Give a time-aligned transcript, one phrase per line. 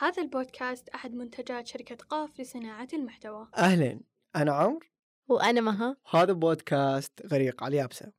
[0.00, 3.48] هذا البودكاست أحد منتجات شركة قاف لصناعة المحتوى.
[3.56, 4.00] أهلا
[4.36, 4.86] أنا عمرو.
[5.28, 5.96] وأنا مها.
[6.10, 8.12] هذا بودكاست غريق على اليابسة.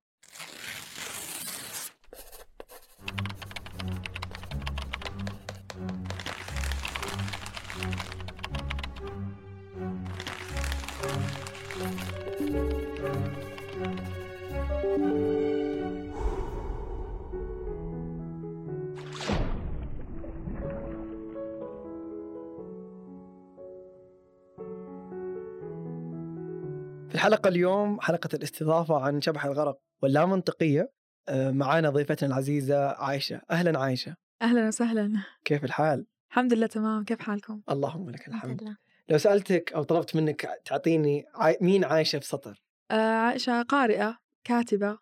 [27.19, 30.91] الحلقة اليوم حلقة الاستضافة عن شبح الغرق واللامنطقية.
[31.29, 33.41] آه، معانا ضيفتنا العزيزة عايشة.
[33.51, 34.15] أهلا عايشة.
[34.41, 35.23] أهلا وسهلا.
[35.45, 37.03] كيف الحال؟ الحمد لله تمام.
[37.03, 38.75] كيف حالكم؟ اللهم لك الحمد
[39.09, 41.57] لو سألتك أو طلبت منك تعطيني عاي...
[41.61, 44.97] مين عايشة في سطر؟ آه عائشة قارئة كاتبة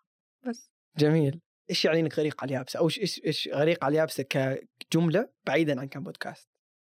[0.46, 0.70] بس.
[0.96, 1.40] جميل.
[1.70, 5.80] إيش يعني إنك غريق على اليابسة؟ أو إيش- إيش إيش غريق على اليابسة كجملة بعيدا
[5.80, 6.48] عن كان بودكاست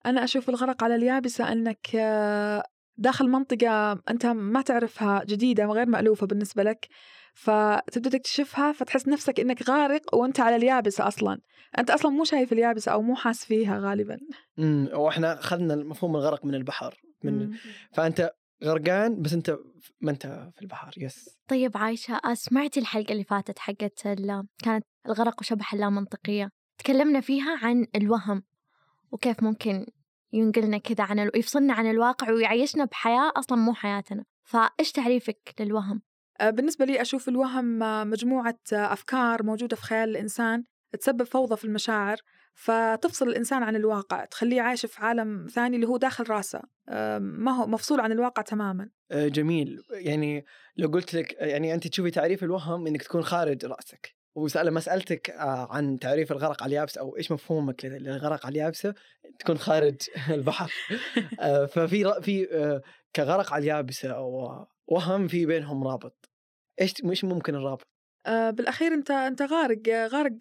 [0.06, 2.65] أنا أشوف الغرق على اليابسة أنك آه،
[2.98, 6.89] داخل منطقة أنت ما تعرفها جديدة وغير مألوفة بالنسبة لك
[7.34, 11.38] فتبدأ تكتشفها فتحس نفسك إنك غارق وأنت على اليابسة أصلا.
[11.78, 14.19] أنت أصلا مو شايف اليابسة أو مو حاس فيها غالبا.
[14.58, 16.94] امم وإحنا أخذنا مفهوم الغرق من البحر
[17.25, 17.56] من مم.
[17.92, 18.30] فأنت
[18.64, 19.56] غرقان بس أنت
[20.00, 20.22] ما أنت
[20.56, 21.36] في البحر يس.
[21.48, 26.48] طيب عايشة آه، سمعتي الحلقة اللي فاتت حقت ال- كانت الغرق وشبح اللامنطقية.
[26.78, 28.42] تكلمنا فيها عن الوهم
[29.12, 29.86] وكيف ممكن
[30.37, 31.31] ينقلنا كذا عن ال...
[31.34, 34.25] يفصلنا عن الواقع ويعيشنا بحياة أصلا مو حياتنا.
[34.45, 36.03] فإيش تعريفك للوهم؟
[36.41, 40.65] آه، بالنسبة لي أشوف الوهم آه، مجموعة آه، أفكار موجودة في خيال الإنسان
[41.01, 42.17] تسبب فوضى في المشاعر
[42.55, 46.61] فتفصل الإنسان عن الواقع تخليه عايش في عالم ثاني اللي هو داخل راسه.
[47.19, 48.89] ما هو مفصول عن الواقع تماما.
[49.12, 49.83] جميل.
[49.91, 50.45] يعني
[50.77, 54.16] لو قلت لك يعني أنت تشوفي تعريف الوهم إنك تكون خارج راسك.
[54.37, 58.95] وسأل سألتك آه، عن تعريف الغرق على اليابسة أو إيش مفهومك للغرق على اليابسة
[59.39, 59.97] تكون خارج
[60.31, 60.73] البحر.
[61.41, 62.83] آه، ففي في آه،
[63.17, 66.31] كغرق على اليابسة أو وهم في بينهم رابط.
[66.81, 67.87] إيش إيش ممكن الرابط؟
[68.27, 70.39] بالأخير أنت أنت غارق غارق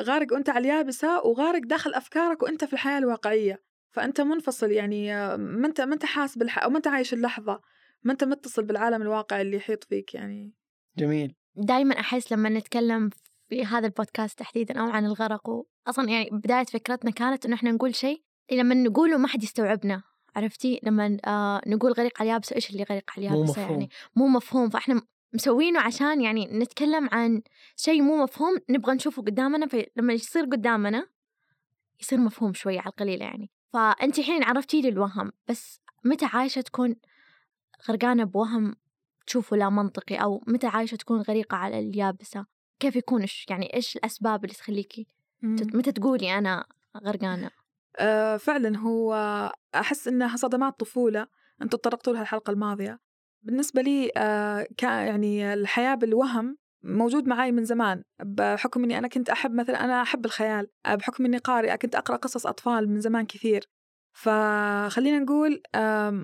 [0.00, 3.62] غارق وأنت على اليابسة وغارق داخل أفكارك وأنت في الحياة الواقعية.
[3.90, 6.64] فأنت منفصل يعني ما أنت ما أنت حاس بالح...
[6.64, 7.60] أو ما أنت عايش اللحظة
[8.02, 10.54] ما أنت متصل بالعالم الواقعي اللي يحيط فيك يعني.
[10.98, 11.34] جميل.
[11.56, 13.10] دائما أحس لما نتكلم
[13.48, 15.64] في هذا البودكاست تحديدا أو عن الغرق و...
[15.86, 18.22] أصلا يعني بداية فكرتنا كانت إنه إحنا نقول شيء
[18.52, 20.02] لما نقوله ما حد يستوعبنا
[20.36, 23.62] عرفتي؟ لما آه نقول غريق على اليابسة إيش اللي غريق على اليابسة.
[23.62, 24.70] يعني؟ مو مفهوم.
[24.70, 25.02] فإحنا
[25.34, 27.42] مسوينه عشان يعني نتكلم عن
[27.76, 31.06] شيء مو مفهوم نبغى نشوفه قدامنا فلما يصير قدامنا
[32.00, 33.50] يصير مفهوم شوية على القليلة يعني.
[33.72, 36.96] فأنت الحين عرفتي لي الوهم بس متى عايشة تكون
[37.88, 38.74] غرقانة بوهم؟
[39.26, 42.46] تشوفه لا منطقي أو متى عايشة تكون غريقة على اليابسة.
[42.80, 45.06] كيف يكون إيش يعني إيش الأسباب اللي تخليكي
[45.42, 46.64] متى تقولي أنا
[47.04, 47.50] غرقانة؟
[47.98, 49.14] آه، فعلا هو
[49.74, 51.26] أحس إنها صدمات طفولة.
[51.62, 53.00] أنتم تطرقتوا لها الحلقة الماضية.
[53.42, 54.10] بالنسبة لي
[54.76, 58.02] كا يعني الحياة بالوهم موجود معي من زمان.
[58.24, 60.68] بحكم إني أنا كنت أحب مثلا أنا أحب الخيال.
[60.88, 63.68] بحكم إني قارئة كنت أقرأ قصص أطفال من زمان كثير.
[64.14, 65.62] فخلينا نقول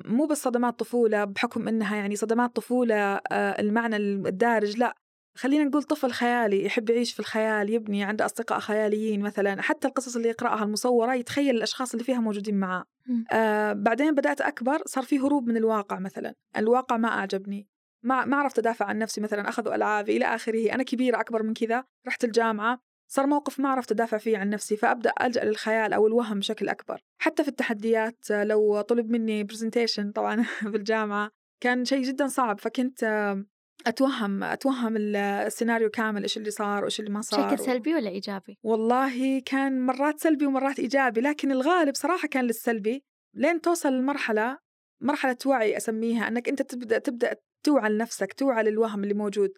[0.04, 4.94] مو بس صدمات طفولة بحكم إنها يعني صدمات طفولة آه، المعنى الدارج لا.
[5.34, 10.16] خلينا نقول طفل خيالي يحب يعيش في الخيال يبني عنده أصدقاء خياليين مثلا حتى القصص
[10.16, 12.84] اللي يقرأها المصورة يتخيل الأشخاص اللي فيها موجودين معاه.
[13.32, 16.34] آه بعدين بدأت أكبر صار في هروب من الواقع مثلا.
[16.56, 17.68] الواقع ما أعجبني.
[18.02, 21.54] ما ما عرفت أدافع عن نفسي مثلا أخذوا ألعابي إلى آخره أنا كبيرة أكبر من
[21.54, 22.89] كذا رحت الجامعة.
[23.12, 27.00] صار موقف ما عرفت أدافع فيه عن نفسي فأبدأ ألجأ للخيال أو الوهم بشكل أكبر
[27.18, 31.30] حتى في التحديات آه، لو طلب مني برزنتيشن طبعا بالجامعة
[31.62, 33.44] كان شيء جدا صعب فكنت آه،
[33.86, 38.10] أتوهم أتوهم ال- السيناريو كامل إيش اللي صار وإيش اللي ما صار بشكل سلبي ولا
[38.10, 43.04] إيجابي؟ والله كان مرات سلبي ومرات إيجابي لكن الغالب صراحة كان للسلبي
[43.34, 44.58] لين توصل لمرحلة
[45.02, 49.50] مرحلة وعي أسميها أنك أنت تبدأ تبدأ توعى لنفسك توعى للوهم اللي موجود.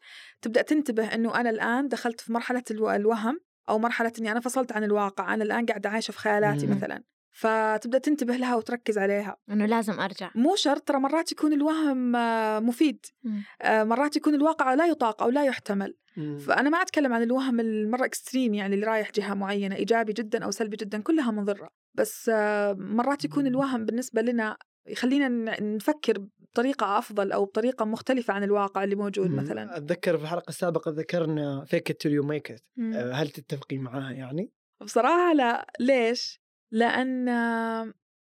[0.43, 4.73] تبدأ تنتبه إنه أنا الآن دخلت في مرحلة الو- الوهم أو مرحلة إني أنا فصلت
[4.73, 5.35] عن الواقع.
[5.35, 6.73] أنا الآن قاعدة عايشة في خيالاتي مم.
[6.77, 7.03] مثلا.
[7.35, 9.37] فتبدأ تنتبه لها وتركز عليها.
[9.51, 10.31] إنه لازم أرجع.
[10.35, 13.07] مو شرط ترى مرات يكون الوهم آه، مفيد.
[13.25, 13.43] مم.
[13.63, 15.95] آه، مرات يكون الواقع لا يطاق أو لا يحتمل.
[16.17, 16.39] مم.
[16.39, 20.51] فأنا ما أتكلم عن الوهم المرة extreme يعني اللي رايح جهة معينة إيجابي جدا أو
[20.51, 21.69] سلبي جدا كلها مضرة.
[21.95, 24.57] بس آه، مرات يكون الوهم بالنسبة لنا
[24.87, 29.31] يخلينا نفكر بطريقة أفضل أو بطريقة مختلفة عن الواقع اللي موجود.
[29.31, 29.77] مثلا.
[29.77, 32.65] أتذكر في الحلقة السابقة ذكرنا fake it till you make it.
[33.13, 35.67] هل تتفقين معاها يعني؟ بصراحة لا.
[35.81, 37.29] ليش؟ لأن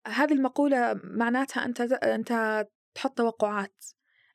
[0.06, 3.85] هذه المقولة معناتها أنت أنت تحط توقعات.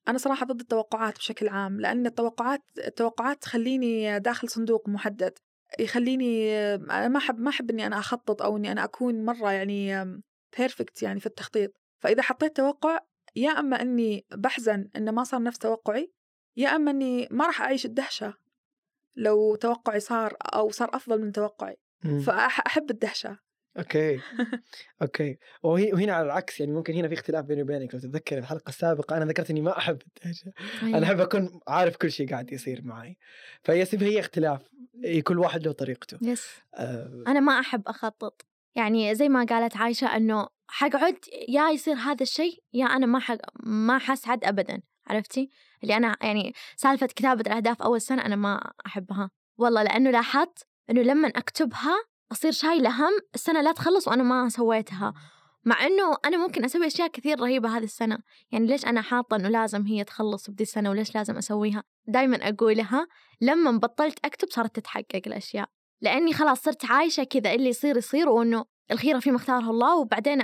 [0.07, 5.33] أنا صراحة ضد التوقعات بشكل عام لأن التوقعات التوقعات تخليني داخل صندوق محدد.
[5.80, 10.06] يخليني أنا ما أحب ما أحب إني أنا أخطط أو إني أنا أكون مرة يعني
[10.57, 11.71] بيرفكت يعني في التخطيط.
[12.00, 13.00] فإذا حطيت توقع
[13.36, 16.12] يا أما إني بحزن إنه ما صار نفس توقعي
[16.58, 18.34] يا أما إني ما راح أعيش الدهشة
[19.16, 21.78] لو توقعي صار أو صار أفضل من توقعي.
[22.04, 22.20] مم.
[22.20, 23.40] فاحب الدهشة.
[23.77, 24.19] okay.
[25.01, 25.38] okay.
[25.64, 27.94] وهي- وهنا على العكس يعني ممكن هنا في اختلاف بيني وبينك.
[27.94, 30.52] لو تتذكر الحلقة السابقة أنا ذكرت إني ما أحب الدهشة.
[30.84, 30.98] أيوة.
[30.98, 33.18] أنا أحب أكون عارف كل شيء قاعد يصير معي.
[33.64, 34.62] فهي هي اختلاف.
[35.24, 36.18] كل واحد له طريقته.
[36.22, 38.46] yes آه، أنا ما أحب أخطط.
[38.75, 41.18] يعني زي ما قالت عايشة إنه حقعد
[41.50, 45.50] يا يصير هذا الشيء يا أنا ما حق ما حسعد أبدا عرفتي؟
[45.83, 49.30] اللي أنا يعني سالفة كتابة الأهداف أول سنة أنا ما أحبها.
[49.57, 51.95] والله لأنه لاحظت إنه لما أكتبها
[52.31, 55.13] أصير شايلة هم السنة لا تخلص وأنا ما سويتها.
[55.66, 58.18] مع إنه أنا ممكن أسوي أشياء كثير رهيبة هذه السنة.
[58.51, 63.07] يعني ليش أنا حاطة إنه لازم هي تخلص بدي السنة وليش لازم أسويها؟ دايما أقولها
[63.42, 65.69] لما بطلت أكتب صارت تتحقق الأشياء.
[66.06, 70.42] لأني خلاص صرت عايشة كذا اللي يصير يصير وإنه الخيرة في مختاره الله وبعدين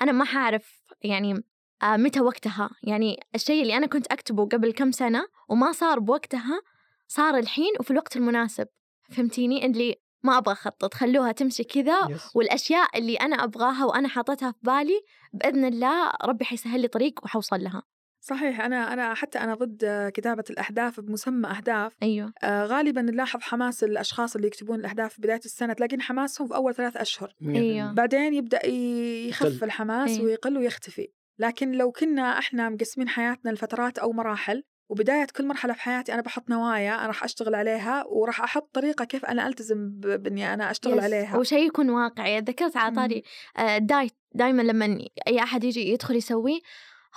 [0.00, 1.44] أنا ما حعرف يعني
[1.82, 2.70] آه، متى وقتها.
[2.82, 6.60] يعني الشيء اللي أنا كنت أكتبه قبل كم سنة وما صار بوقتها
[7.08, 8.66] صار الحين وفي الوقت المناسب.
[9.10, 12.36] فهمتيني؟ اللي ما أبغى أخطط خلوها تمشي كذا يس.
[12.36, 15.00] والأشياء اللي أنا أبغاها وأنا حاطتها في بالي
[15.32, 17.82] بإذن الله ربي حيسهل لي طريق وحوصل لها.
[18.24, 23.84] صحيح أنا أنا حتى أنا ضد كتابة الأهداف بمسمى أهداف أيوه آه، غالبا نلاحظ حماس
[23.84, 27.34] الأشخاص اللي يكتبون الأهداف في بداية السنة تلاقين حماسهم في أول ثلاث أشهر.
[27.40, 27.92] بالمية.
[27.92, 29.64] بعدين يبدأ يخف.
[29.64, 30.24] الحماس أيوة.
[30.24, 35.80] ويقل ويختفي لكن لو كنا إحنا مقسمين حياتنا لفترات أو مراحل وبداية كل مرحلة في
[35.80, 40.54] حياتي أنا بحط نوايا أنا راح أشتغل عليها وراح أحط طريقة كيف أنا ألتزم بإني
[40.54, 41.04] أنا أشتغل يس.
[41.04, 42.94] عليها وشيء يكون واقعي ذكرت على.
[42.94, 43.22] طاري
[43.58, 46.60] آه، الدايت دائما لما أي أحد يجي يدخل يسويه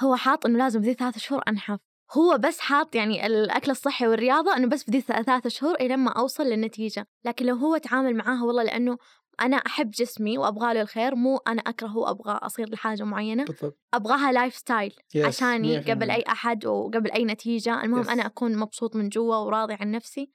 [0.03, 1.79] هو حاط إنه لازم ذي ثلاث شهور أنحف.
[2.13, 6.43] هو بس حاط يعني الأكل الصحي والرياضة إنه بس بدي ثلاث شهور إلى ما أوصل
[6.43, 7.07] للنتيجة.
[7.25, 8.97] لكن لو هو تعامل معاها والله لأنه
[9.41, 13.45] أنا أحب جسمي وابغى له الخير مو أنا أكرهه وأبغى أصير لحاجة معينة.
[13.45, 13.79] بالضبط.
[13.93, 16.11] أبغاها lifestyle yes، عشاني في قبل.
[16.11, 17.83] أي أحد وقبل أي نتيجة.
[17.83, 18.09] المهم yes.
[18.09, 20.31] أنا أكون مبسوط من جوا وراضي عن نفسي.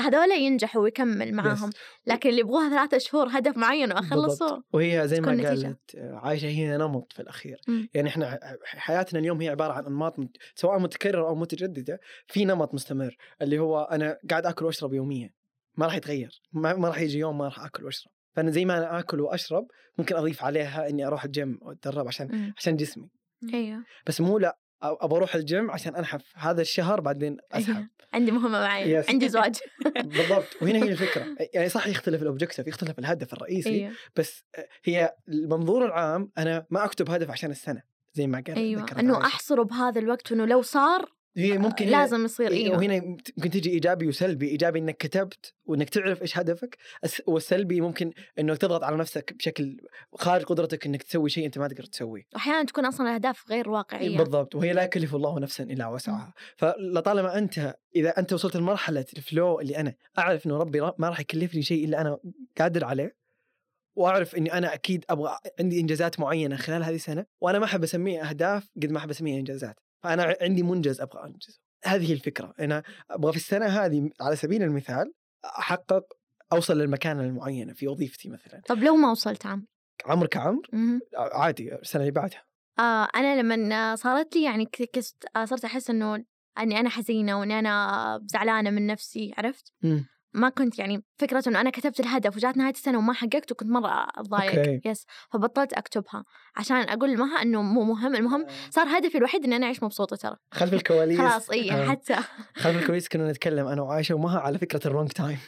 [0.00, 1.70] هذولا ينجحوا ويكمل معاهم.
[2.06, 4.64] لكن اللي يبغوها ثلاثة شهور هدف معين واخلصه بالضبط.
[4.72, 5.66] وهي زي ما نتيجة.
[5.66, 7.88] قالت آه، عايشة هي نمط في الأخير مم.
[7.94, 10.16] يعني إحنا حياتنا اليوم هي عبارة عن أنماط
[10.54, 15.30] سواء متكررة أو متجددة في نمط مستمر اللي هو أنا قاعد آكل وأشرب يوميا
[15.76, 18.78] ما راح يتغير ما, ما راح يجي يوم ما راح آكل وأشرب فأنا زي ما
[18.78, 19.66] أنا آكل وأشرب
[19.98, 22.54] ممكن أضيف عليها إني أروح الجيم واتدرب عشان مم.
[22.56, 23.08] عشان جسمي
[23.54, 26.22] أيوه بس مو لا ابى أروح الجيم عشان أنحف.
[26.34, 27.74] هذا الشهر بعدين أسحب.
[27.74, 27.88] أيوة.
[28.14, 29.04] عندي مهمة معي.
[29.08, 29.56] عندي زواج.
[30.16, 30.62] بالضبط.
[30.62, 31.26] وهنا هي الفكرة.
[31.54, 33.92] يعني صح يختلف ال objective يختلف الهدف الرئيسي أيوه.
[34.16, 34.44] بس
[34.84, 37.82] هي المنظور العام أنا ما أكتب هدف عشان السنة
[38.12, 39.20] زي ما قال ذكرت أنه.
[39.20, 42.76] أحصره بهذا الوقت وأنه لو صار هي ممكن هي- لازم يصير إيه، إيوه.
[42.78, 43.00] وهنا
[43.36, 48.58] ممكن تجي إيجابي وسلبي إيجابي إنك كتبت وإنك تعرف إيش هدفك الس- والسلبي ممكن انك
[48.58, 49.76] تضغط على نفسك بشكل
[50.14, 52.22] خارج قدرتك إنك تسوي شيء أنت ما تقدر تسويه.
[52.34, 54.18] واحيانا تكون أصلا الأهداف غير واقعية.
[54.18, 56.34] بالضبط وهي لا يكلف الله نفسا إلا وسعها.
[56.56, 61.62] فلطالما أنت إذا أنت وصلت لمرحلة الفلو اللي أنا أعرف إنه ربي ما راح يكلفني
[61.62, 62.18] شيء إلا أنا
[62.58, 63.16] قادر عليه
[63.96, 68.28] وأعرف إني أنا أكيد أبغى عندي إنجازات معينة خلال هذه السنة وأنا ما أحب اسميها
[68.30, 69.76] أهداف قد ما أحب اسميها إنجازات.
[70.04, 71.60] فأنا عندي منجز أبغى أنجزه.
[71.84, 72.54] هذه الفكرة.
[72.60, 75.12] أنا أبغى في السنة هذه على سبيل المثال
[75.44, 76.04] أحقق
[76.52, 78.62] أوصل للمكانة المعينة في وظيفتي مثلا.
[78.68, 79.66] طب لو ما وصلت عم
[80.06, 81.00] عمر كعمر مهم.
[81.16, 82.42] عادي السنة اللي بعدها.
[82.78, 86.24] آه أنا لما صارت لي يعني كست آه صرت أحس إنه
[86.58, 90.06] إني أنا حزينة وإني أنا زعلانة من نفسي عرفت؟ مم.
[90.34, 94.06] ما كنت يعني فكرة إنه أنا كتبت الهدف وجات نهاية السنة وما حققته كنت مرة
[94.16, 94.80] اتضايق أوكي.
[94.84, 96.24] yes فبطلت أكتبها.
[96.56, 100.36] عشان أقول لمها إنه مو مهم المهم صار هدفي الوحيد إني أنا أعيش مبسوطة ترى.
[100.52, 101.18] خلف الكواليس.
[101.18, 101.88] خلاص إي آه.
[101.88, 102.16] حتى.
[102.54, 105.38] خلف الكواليس كنا نتكلم أنا وعايشة ومها على فكرة ال wrong time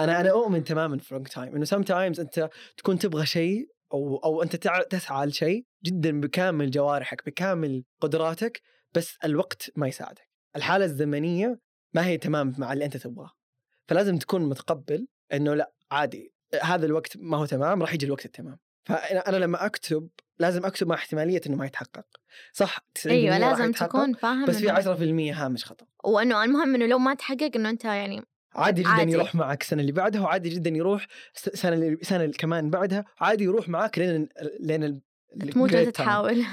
[0.00, 4.16] أنا أنا أؤمن تماما في ال wrong time إنه sometimes أنت تكون تبغى شيء أو
[4.16, 4.56] أو أنت
[4.90, 8.60] تسعى لشيء جدا بكامل جوارحك بكامل قدراتك
[8.94, 10.28] بس الوقت ما يساعدك.
[10.56, 11.58] الحالة الزمنية
[11.94, 13.30] ما هي تمام مع اللي أنت تبغاه.
[13.88, 18.58] فلازم تكون متقبل إنه لا عادي هذا الوقت ما هو تمام راح يجي الوقت التمام.
[18.84, 22.04] فأنا أنا لما أكتب لازم أكتب مع احتمالية إنه ما يتحقق.
[22.52, 25.86] صح؟ 90% أيوه لازم تكون فاهم بس في إنه- 10% هامش خطأ.
[26.04, 28.22] وإنه المهم إنه لو ما تحقق إنه أنت يعني
[28.54, 29.12] عادي جدا عادي.
[29.12, 33.04] يروح معك السنة اللي بعدها وعادي جدا يروح س- سنة اللي سنة اللي كمان بعدها
[33.20, 34.28] عادي يروح معك لين
[34.60, 35.00] لين
[35.38, 35.88] تموت وانت.
[35.88, 36.44] تحاول.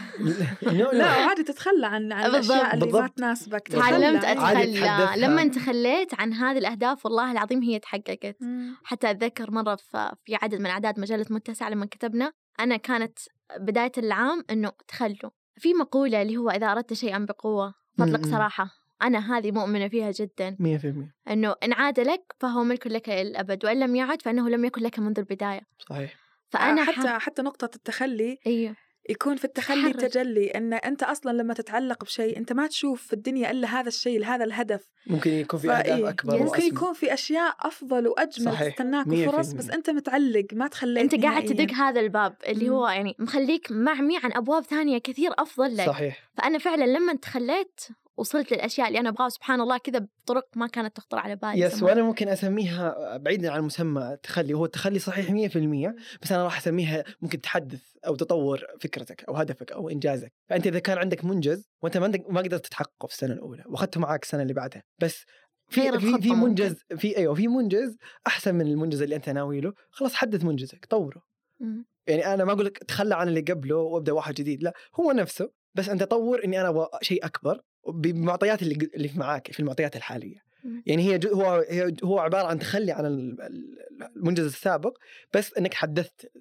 [0.72, 3.08] لا وعادي تتخلى عن عن الأشياء اللي ما.
[3.08, 4.25] تناسبك تعلمت.
[4.25, 5.22] عادي أتخلى.
[5.28, 8.38] لما تخليت عن هذه الأهداف والله العظيم هي تحققت.
[8.84, 13.20] حتى أتذكر مرة في في عدد من أعداد مجلة متسع لما كتبنا أنا كانت
[13.60, 18.32] بداية العام إنه تخلوا في مقولة اللي هو إذا أردت شيئا بقوة فاطلق م-م.
[18.32, 18.70] سراحه
[19.02, 23.66] أنا هذه مؤمنة فيها جدا 100% إنه إن عاد لك فهو ملك لك إلى الأبد
[23.66, 26.23] وإن لم يعد فإنه لم يكن لك منذ البداية صحيح
[26.53, 27.17] فأنا حتى ح...
[27.17, 28.75] حتى نقطة التخلي أيوه
[29.10, 30.07] يكون في التخلي تحرر.
[30.07, 34.25] تجلي إن أنت أصلا لما تتعلق بشيء أنت ما تشوف في الدنيا إلا هذا الشيء
[34.25, 36.67] هذا الهدف ممكن يكون في أهداف أكبر ممكن وأسمى.
[36.67, 38.74] يكون في أشياء أفضل وأجمل صحيح.
[38.74, 39.27] تستناك المية.
[39.29, 41.45] بس أنت متعلق ما تخليت أنت قاعد.
[41.45, 42.69] تدق هذا الباب اللي.
[42.69, 47.81] هو يعني مخليك معمي عن أبواب ثانية كثير أفضل لك صحيح فأنا فعلا لما تخليت
[48.17, 51.84] وصلت للأشياء اللي أنا أبغاها سبحان الله كذا بطرق ما كانت تخطر على بالي يس.
[51.84, 57.03] وأنا ممكن أسميها بعيدا عن مسمى التخلي هو التخلي صحيح 100% بس أنا راح أسميها
[57.22, 61.98] ممكن تحدث أو تطور فكرتك أو هدفك أو إنجازك فأنت إذا كان عندك منجز وأنت
[61.98, 65.25] ما عندك ما قدرت تحققه في السنة الأولى وأخذته معك السنة اللي بعدها بس
[65.70, 66.36] في في في ممكن.
[66.36, 70.86] منجز في أيوه في منجز أحسن من المنجز اللي أنت ناوي له خلاص حدث منجزك
[70.86, 71.22] طوره
[71.60, 71.86] مم.
[72.08, 75.51] يعني أنا ما أقول لك تخلى عن اللي قبله وابدأ واحد جديد لا هو نفسه
[75.75, 79.96] بس أنت طور إني أنا أبغى شيء أكبر بمعطيات اللي اللي في معاك في المعطيات
[79.96, 80.44] الحالية.
[80.86, 81.66] يعني هي هو
[82.04, 83.78] هو عبارة عن تخلي عن ال- ال-
[84.16, 84.98] المنجز السابق
[85.34, 86.32] بس إنك حدثت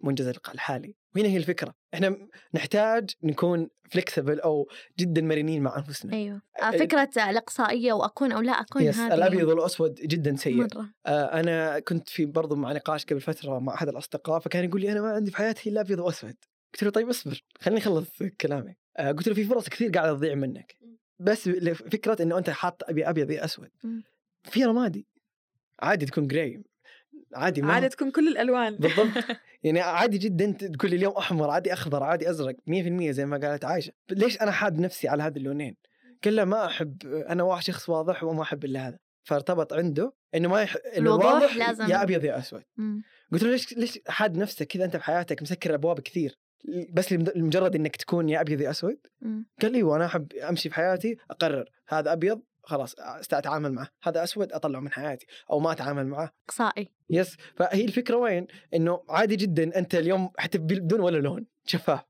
[0.00, 0.94] المنجز الحالي.
[1.16, 1.74] وهنا هي الفكرة.
[1.94, 2.16] إحنا
[2.54, 6.12] نحتاج نكون فليكسبل أو جدا مرنين مع أنفسنا.
[6.12, 6.42] أيوه.
[6.62, 9.14] آه، فكرة الإقصائية وأكون أو لا أكون يس هذه.
[9.14, 10.56] الأبيض والأسود جدا سيء.
[10.56, 10.90] مرة.
[11.06, 14.92] آه أنا كنت في برضو مع نقاش قبل فترة مع أحد الأصدقاء فكان يقول لي
[14.92, 16.36] أنا ما عندي في حياتي إلا أبيض وأسود.
[16.74, 18.08] قلت له طيب اصبر خليني أخلص
[18.40, 18.76] كلامي.
[18.96, 20.74] آه قلت له في فرص كثير قاعدة تضيع منك.
[21.18, 23.68] بس فكرة إنه أنت حاط أبي أبيض يا أسود.
[24.44, 25.06] في رمادي.
[25.80, 26.62] عادي تكون جراي
[27.34, 28.76] عادي ما عادة تكون كل الألوان.
[28.76, 29.24] بالضبط.
[29.64, 33.64] يعني عادي جدا تقول لي اليوم أحمر عادي أخضر عادي أزرق 100% زي ما قالت
[33.64, 33.92] عايشة.
[34.10, 35.76] ليش أنا حاد نفسي على هذه اللونين؟
[36.24, 38.98] كلها ما أحب أنا واحد شخص واضح وما أحب إلا هذا.
[39.22, 40.76] فارتبط عنده إنه ما يح...
[40.96, 41.90] إنه الوضوح الواضح لازم.
[41.90, 42.62] يا أبيض يا أسود.
[42.76, 43.02] مم.
[43.32, 46.38] قلت له ليش ليش حاد نفسك كذا أنت بحياتك مسكر أبواب كثير؟
[46.92, 48.98] بس لمجرد إنك تكون يا أبيض يا أسود.
[49.62, 52.94] قال لي وأنا أحب أمشي في حياتي أقرر هذا أبيض خلاص
[53.32, 56.32] اتعامل معه هذا أسود أطلعه من حياتي أو ما أتعامل معه.
[56.48, 56.88] إقصائي.
[57.10, 62.00] يس فهي الفكرة وين؟ إنه عادي جدا أنت اليوم حتى بدون ولا لون شفاف.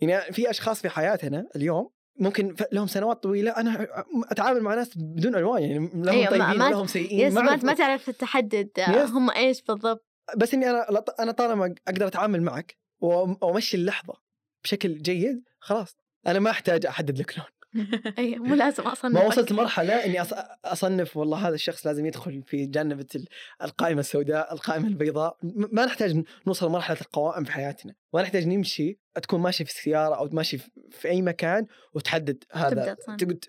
[0.00, 3.86] يعني في أشخاص في حياتنا اليوم ممكن لهم سنوات طويلة أنا
[4.30, 7.74] أتعامل مع ناس بدون ألوان يعني لهم أيوة، طيبين ما- ولهم سيئين يس ما, ما
[7.74, 8.70] تعرف تحدد.
[8.88, 10.06] هم إيش بالضبط.
[10.36, 14.14] بس إني أنا أنا طالما أقدر أتعامل معك وأمشي اللحظة
[14.64, 15.96] بشكل جيد خلاص.
[16.26, 17.46] أنا ما أحتاج أحدد لك لون.
[18.18, 20.22] أي مو لازم أصلا ما وصلت مرحلة إني
[20.64, 23.26] أصنف والله هذا الشخص لازم يدخل في جانب ال-
[23.62, 25.36] القائمة السوداء القائمة البيضاء.
[25.42, 27.94] ما نحتاج نوصل لمرحله القوائم في حياتنا.
[28.14, 30.58] ما نحتاج نمشي تكون ماشي في السيارة أو ماشي
[30.90, 32.96] في- أي مكان وتحدد هذا.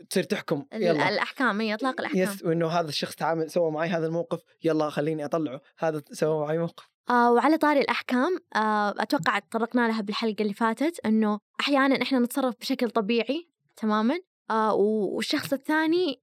[0.09, 0.65] تصير تحكم.
[0.73, 1.09] يلا.
[1.09, 2.21] الأحكام أي إطلاق الأحكام.
[2.21, 5.61] يس وإنه هذا الشخص تعامل سوى معي هذا الموقف يلا خليني أطلعه.
[5.77, 6.90] هذا سوى معي موقف.
[7.09, 12.55] آه وعلى طاري الأحكام آه أتوقع تطرقنا لها بالحلقة اللي فاتت إنه أحيانا إحنا نتصرف
[12.59, 14.19] بشكل طبيعي تماما
[14.51, 16.21] آه والشخص الثاني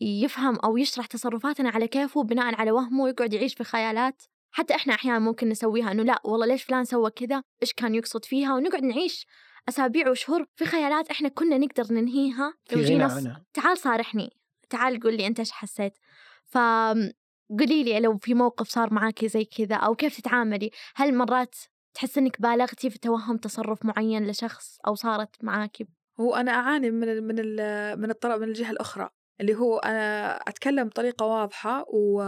[0.00, 4.22] يفهم أو يشرح تصرفاتنا على كيفه بناء على وهمه ويقعد يعيش في خيالات.
[4.50, 8.24] حتى إحنا أحيانا ممكن نسويها إنه لا والله ليش فلان سوى كذا؟ إيش كان يقصد
[8.24, 9.26] فيها؟ ونقعد نعيش
[9.68, 12.54] أسابيع وشهور في خيالات إحنا كنا نقدر ننهيها.
[12.64, 14.30] في لو جينا تعال صارحني
[14.70, 15.92] تعال قول لي أنت إيش حسيت.
[16.44, 16.58] ف
[17.50, 21.54] قولي لي لو في موقف صار معاكي زي كذا أو كيف تتعاملي؟ هل مرات
[21.94, 25.86] تحس إنك بالغتي في توهم تصرف معين لشخص أو صارت معاكي
[26.20, 29.08] هو أنا أعاني من ال من ال من الطرف من الجهة الأخرى
[29.40, 32.22] اللي هو أنا أتكلم بطريقة واضحة و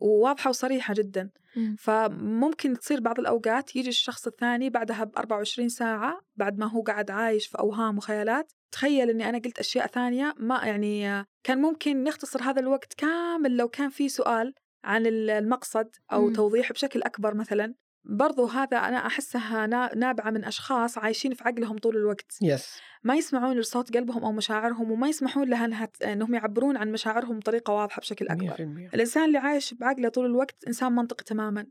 [0.00, 1.30] وواضحة وصريحة جدا.
[1.78, 7.10] فممكن تصير بعض الأوقات يجي الشخص الثاني بعدها ب 24 ساعة بعد ما هو قاعد
[7.10, 12.42] عايش في أوهام وخيالات تخيل إني أنا قلت أشياء ثانية ما يعني كان ممكن نختصر
[12.42, 14.54] هذا الوقت كامل لو كان في سؤال
[14.84, 16.32] عن المقصد أو مم.
[16.32, 17.74] توضيح بشكل أكبر مثلا.
[18.08, 22.38] برضو هذا أنا أحسها نا- نابعة من أشخاص عايشين في عقلهم طول الوقت.
[22.42, 26.92] يس ما يسمعون لصوت قلبهم أو مشاعرهم وما يسمحون لها إنها ت- إنهم يعبرون عن
[26.92, 28.44] مشاعرهم بطريقة واضحة بشكل أكبر.
[28.46, 31.66] 100% الإنسان اللي عايش بعقله طول الوقت إنسان منطقي تماما.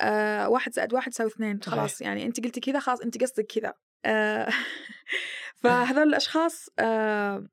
[0.00, 1.60] آه واحد زائد واحد يساوي اثنين.
[1.62, 3.74] خلاص يعني أنت قلتي كذا خلاص أنت قصدك كذا.
[4.04, 4.48] آه
[5.62, 7.46] فهذول الأشخاص آه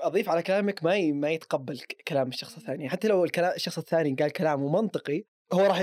[0.00, 4.32] أضيف على كلامك ما ما يتقبل كلام الشخص الثاني حتى لو الكلام الشخص الثاني قال
[4.32, 5.80] كلام منطقي هو راح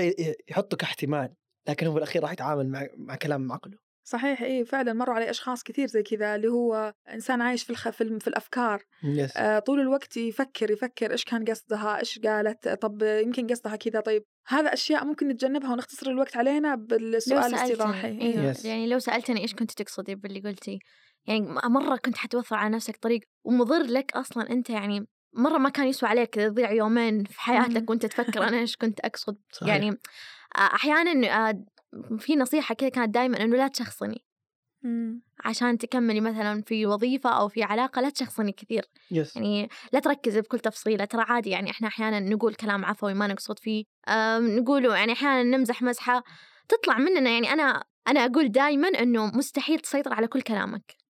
[0.48, 1.34] يحطه كاحتمال
[1.68, 5.62] لكن هو بالاخير راح يتعامل مع مع كلام عقله صحيح إيه فعلا مروا علي أشخاص
[5.62, 7.88] كثير زي كذا اللي هو إنسان عايش في الخ...
[7.88, 13.46] في, الأفكار يس آه طول الوقت يفكر يفكر إيش كان قصدها إيش قالت طب يمكن
[13.46, 18.22] قصدها كذا طيب هذا أشياء ممكن نتجنبها ونختصر الوقت علينا بالسؤال الاستضاحي أيوة.
[18.22, 18.52] إيه.
[18.52, 18.64] Yes.
[18.64, 20.78] يعني لو سألتني إيش كنت تقصدي باللي قلتي
[21.26, 25.86] يعني مرة كنت حتوفر على نفسك طريق ومضر لك أصلا أنت يعني مرة ما كان
[25.86, 27.90] يسوى عليك تضيع يومين في حياتك.
[27.90, 29.68] وأنت تفكر أنا إيش كنت أقصد صحيح.
[29.68, 29.98] يعني
[30.56, 31.64] أحيانا
[32.18, 34.26] في نصيحة كذا كانت دائما إنه لا تشخصني.
[35.44, 40.40] عشان تكملي مثلا في وظيفة أو في علاقة لا تشخصني كثير يس يعني لا تركزي
[40.40, 43.84] بكل تفصيلة ترى عادي يعني إحنا أحيانا نقول كلام عفوي ما نقصد فيه
[44.38, 46.22] نقوله يعني أحيانا نمزح مزحة
[46.68, 51.05] تطلع مننا يعني أنا أنا أقول دائما إنه مستحيل تسيطر على كل كلامك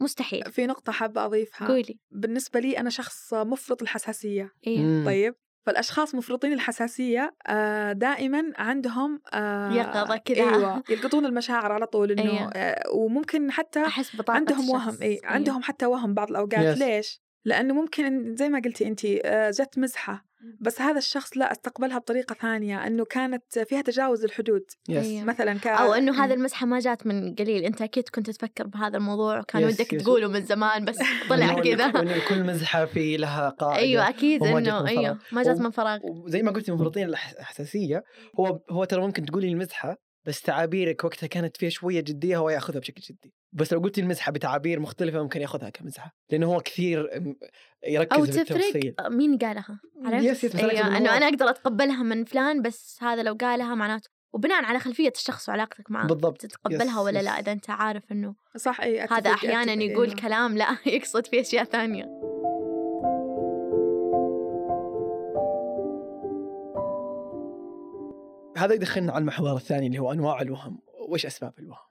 [0.00, 5.04] مستحيل في نقطة حابة أضيفها قولي بالنسبة لي أنا شخص مفرط الحساسية إيه.
[5.04, 5.34] طيب
[5.66, 10.36] فالأشخاص مفرطين الحساسية آه، دائما عندهم آه، يقظة كذا.
[10.36, 12.50] أيوة يلقطون المشاعر على طول إنه أيوة.
[12.54, 14.72] آه، وممكن حتى أحس بطاقة عندهم الشخص.
[14.74, 15.20] وهم اي إيه.
[15.24, 16.78] عندهم حتى وهم بعض الأوقات Yes.
[16.78, 19.06] ليش؟ لأنه ممكن زي ما قلتي انت
[19.60, 20.27] جت مزحة
[20.60, 24.64] بس هذا الشخص لا استقبلها بطريقة ثانية إنه كانت فيها تجاوز الحدود.
[24.88, 25.06] يس.
[25.06, 25.24] أيوة.
[25.24, 25.66] مثلا ك...
[25.66, 27.64] أو إنه هذا المزحة ما جات من قليل.
[27.64, 30.02] أنت أكيد كنت تفكر بهذا الموضوع وكان Yes, ودك yes.
[30.02, 30.98] تقوله من زمان بس
[31.30, 31.90] طلع كذا.
[32.28, 33.80] كل مزحة في لها قاعدة
[34.10, 35.98] جت إنه من أيوة ما جات من فراغ.
[36.04, 38.02] وزي ما قلتي مفرطين الحساسيه
[38.40, 42.78] هو هو ترى ممكن تقولي المزحة بس تعابيرك وقتها كانت فيها شوية جدية هو ياخذها
[42.80, 43.34] بشكل جدي.
[43.52, 47.08] بس لو قلتي المزحة بتعابير مختلفة ممكن ياخذها كمزحة لأنه هو كثير
[47.86, 52.24] يركز أو بالتفصيل تفرق مين قالها عرفت؟ yes yes أيوة هو- أنا أقدر أتقبلها من
[52.24, 56.96] فلان بس هذا لو قالها معناته وبناء على خلفية الشخص وعلاقتك معه بالضبط تتقبلها yes،
[56.98, 57.24] ولا yes.
[57.24, 60.20] لا إذا أنت عارف إنه صح أي أتفق- هذا أحيانا أتفق، يقول أيوة.
[60.20, 62.04] كلام لا يقصد فيه أشياء ثانية
[68.56, 70.78] هذا يدخلنا على المحور الثاني اللي هو أنواع الوهم
[71.08, 71.87] وايش أسباب الوهم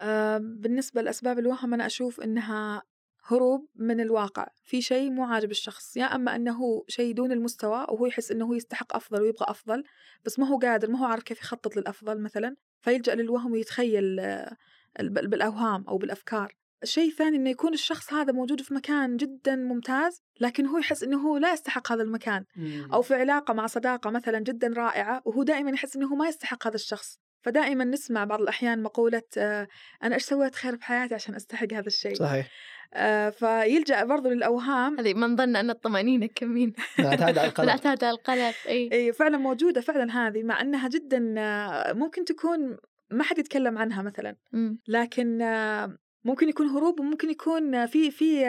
[0.00, 2.82] آه بالنسبة لأسباب الوهم أنا أشوف إنها
[3.26, 4.46] هروب من الواقع.
[4.64, 8.54] في شيء مو عاجب الشخص يا أما إنه شيء دون المستوى وهو يحس إنه هو
[8.54, 9.82] يستحق أفضل ويبغى أفضل
[10.24, 14.56] بس ما هو قادر ما هو عارف كيف يخطط للأفضل مثلا فيلجأ للوهم ويتخيل آه،
[15.00, 16.54] ال- بالأوهام أو بالأفكار.
[16.82, 21.18] الشيء الثاني إنه يكون الشخص هذا موجود في مكان جدا ممتاز لكن هو يحس إنه
[21.28, 22.44] هو لا يستحق هذا المكان.
[22.92, 26.66] أو في علاقة مع صداقة مثلا جدا رائعة وهو دائما يحس إنه هو ما يستحق
[26.66, 27.18] هذا الشخص.
[27.48, 29.68] فدائما نسمع بعض الأحيان مقولة آه،
[30.02, 32.48] أنا إيش سويت خير بحياتي عشان أستحق هذا الشيء؟ صحيح.
[32.94, 35.00] آه، فيلجأ برضو للأوهام.
[35.00, 36.72] هذه من ظن أن الطمأنينة كمين.
[36.98, 37.66] على لا القلق.
[37.66, 38.90] تعتاد على القلق أي.
[38.92, 42.76] إي فعلا موجودة فعلا هذه مع أنها جدا آه، ممكن تكون
[43.10, 44.36] ما حد يتكلم عنها مثلا.
[44.88, 45.38] لكن
[46.24, 48.44] ممكن يكون هروب وممكن يكون في في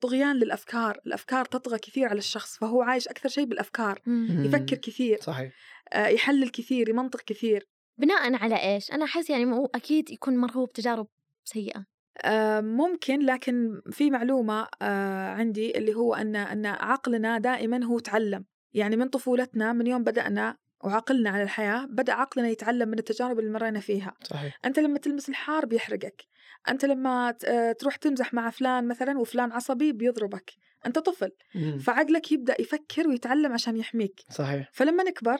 [0.00, 0.98] طغيان للأفكار.
[1.06, 4.00] الأفكار تطغى كثير على الشخص فهو عايش أكثر شيء بالأفكار.
[4.06, 4.44] مم.
[4.44, 5.18] يفكر كثير.
[5.20, 5.52] صحيح.
[5.96, 7.68] يحلل كثير يمنطق كثير.
[7.98, 11.06] بناء على إيش؟ أنا أحس يعني مو أكيد يكون مرهوب تجارب
[11.44, 11.84] سيئة.
[12.24, 18.44] آه، ممكن لكن في معلومة آه، عندي اللي هو أن أن عقلنا دائما هو تعلم.
[18.72, 23.50] يعني من طفولتنا من يوم بدأنا وعقلنا على الحياة بدأ عقلنا يتعلم من التجارب اللي
[23.50, 24.14] مرينا فيها.
[24.22, 24.58] صحيح.
[24.64, 26.24] أنت لما تلمس الحار بيحرقك.
[26.68, 30.52] أنت لما آه، تروح تمزح مع فلان مثلا وفلان عصبي بيضربك.
[30.86, 31.30] أنت طفل.
[31.54, 31.78] مم.
[31.78, 34.20] فعقلك يبدأ يفكر ويتعلم عشان يحميك.
[34.30, 34.70] صحيح.
[34.72, 35.38] فلما نكبر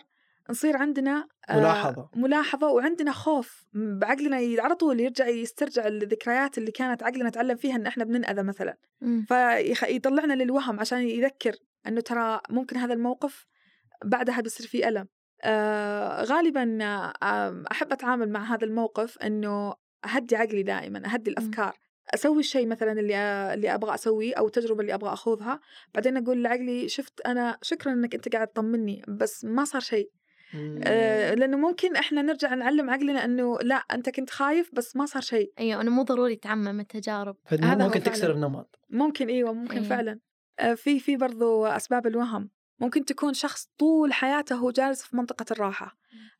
[0.50, 2.08] نصير عندنا آه، ملاحظة.
[2.16, 7.86] ملاحظة وعندنا خوف بعقلنا على طول يرجع يسترجع الذكريات اللي كانت عقلنا تعلم فيها إن
[7.86, 8.76] إحنا بننأذى مثلا.
[9.28, 13.46] فيطلعنا للوهم عشان يذكر إنه ترى ممكن هذا الموقف
[14.04, 15.06] بعدها بيصير فيه ألم
[15.42, 21.78] آه غالبا آه أحب أتعامل مع هذا الموقف إنه أهدي عقلي دائما أهدي الأفكار
[22.14, 23.16] أسوي الشيء مثلا اللي
[23.54, 25.60] اللي أبغى أسويه أو التجربه اللي أبغى أخوضها
[25.94, 30.10] بعدين أقول لعقلي شفت أنا شكرا إنك أنت قاعد تطمني بس ما صار شيء.
[30.84, 35.22] آه لأنه ممكن إحنا نرجع نعلم عقلنا إنه لا أنت كنت خايف بس ما صار
[35.22, 35.52] شيء.
[35.58, 37.36] أيوة أنه مو ضروري تعمم التجارب.
[37.46, 38.02] هذا ممكن.
[38.02, 38.78] تكسر النمط.
[38.90, 39.88] ممكن أيوه ممكن أيوة.
[39.88, 40.20] فعلا.
[40.58, 42.50] آه في في برضو أسباب الوهم.
[42.80, 45.96] ممكن تكون شخص طول حياته هو جالس في منطقة الراحة.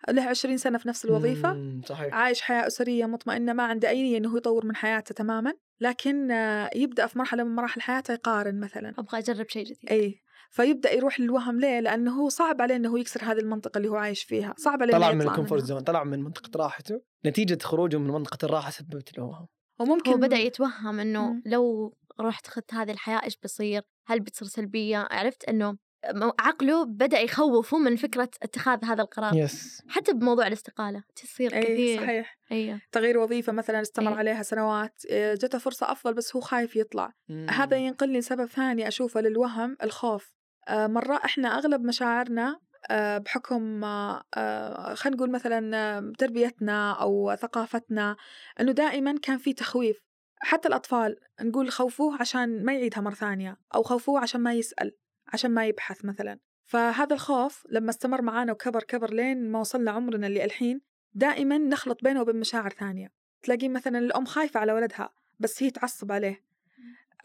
[0.09, 1.81] له 20 سنة في نفس الوظيفة.
[1.87, 2.14] صحيح.
[2.14, 6.31] عايش حياة أسرية مطمئنة ما عنده أي نية إنه هو يطور من حياته تماما لكن
[6.31, 8.94] آه، يبدأ في مرحلة من مراحل حياته يقارن مثلا.
[8.98, 9.90] أبغى أجرب شيء جديد.
[9.90, 10.20] أي
[10.55, 13.97] فيبدأ يروح للوهم ليه؟ لأنه هو صعب عليه إنه هو يكسر هذه المنطقة اللي هو
[13.97, 14.55] عايش فيها.
[14.59, 15.62] صعب عليه طلع من ال comfort.
[15.62, 17.01] zone طلع من منطقة راحته.
[17.27, 19.47] نتيجة خروجه من منطقة الراحة سببت له وهم.
[19.81, 21.43] وممكن هو بدأ يتوهم إنه مم.
[21.47, 27.21] لو رحت أخذت هذه الحياة إيش بيصير؟ هل بتصير سلبية؟ عرفت إنه م- عقله بدأ
[27.21, 29.37] يخوفه من فكرة اتخاذ هذا القرار.
[29.37, 29.83] yes.
[29.88, 32.38] حتى بموضوع الاستقالة تصير أي كثير صحيح.
[32.53, 34.19] أيوة تغيير وظيفة مثلا استمر أي.
[34.19, 35.03] عليها سنوات.
[35.11, 37.12] آه، جته فرصة أفضل بس هو خايف يطلع.
[37.51, 40.35] هذا ينقلني لسبب ثاني أشوفه للوهم الخوف.
[40.70, 48.16] مرة إحنا أغلب مشاعرنا آه، بحكم آه، آه، خلينا نقول مثلا آه، تربيتنا أو ثقافتنا
[48.61, 50.05] أنه دائما كان في تخويف.
[50.38, 54.96] حتى الأطفال نقول خوفوه عشان ما يعيدها مرة ثانية أو خوفوه عشان ما يسأل
[55.33, 56.38] عشان ما يبحث مثلا.
[56.66, 60.81] فهذا الخوف لما استمر معانا وكبر كبر لين ما وصلنا عمرنا اللي الحين
[61.14, 63.12] دائما نخلط بينه وبين مشاعر ثانية.
[63.42, 66.44] تلاقين مثلا الأم خايفة على ولدها بس هي تعصب عليه.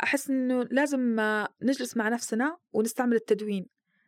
[0.04, 1.16] أحس إنه لازم
[1.62, 3.68] نجلس مع نفسنا ونستعمل التدوين.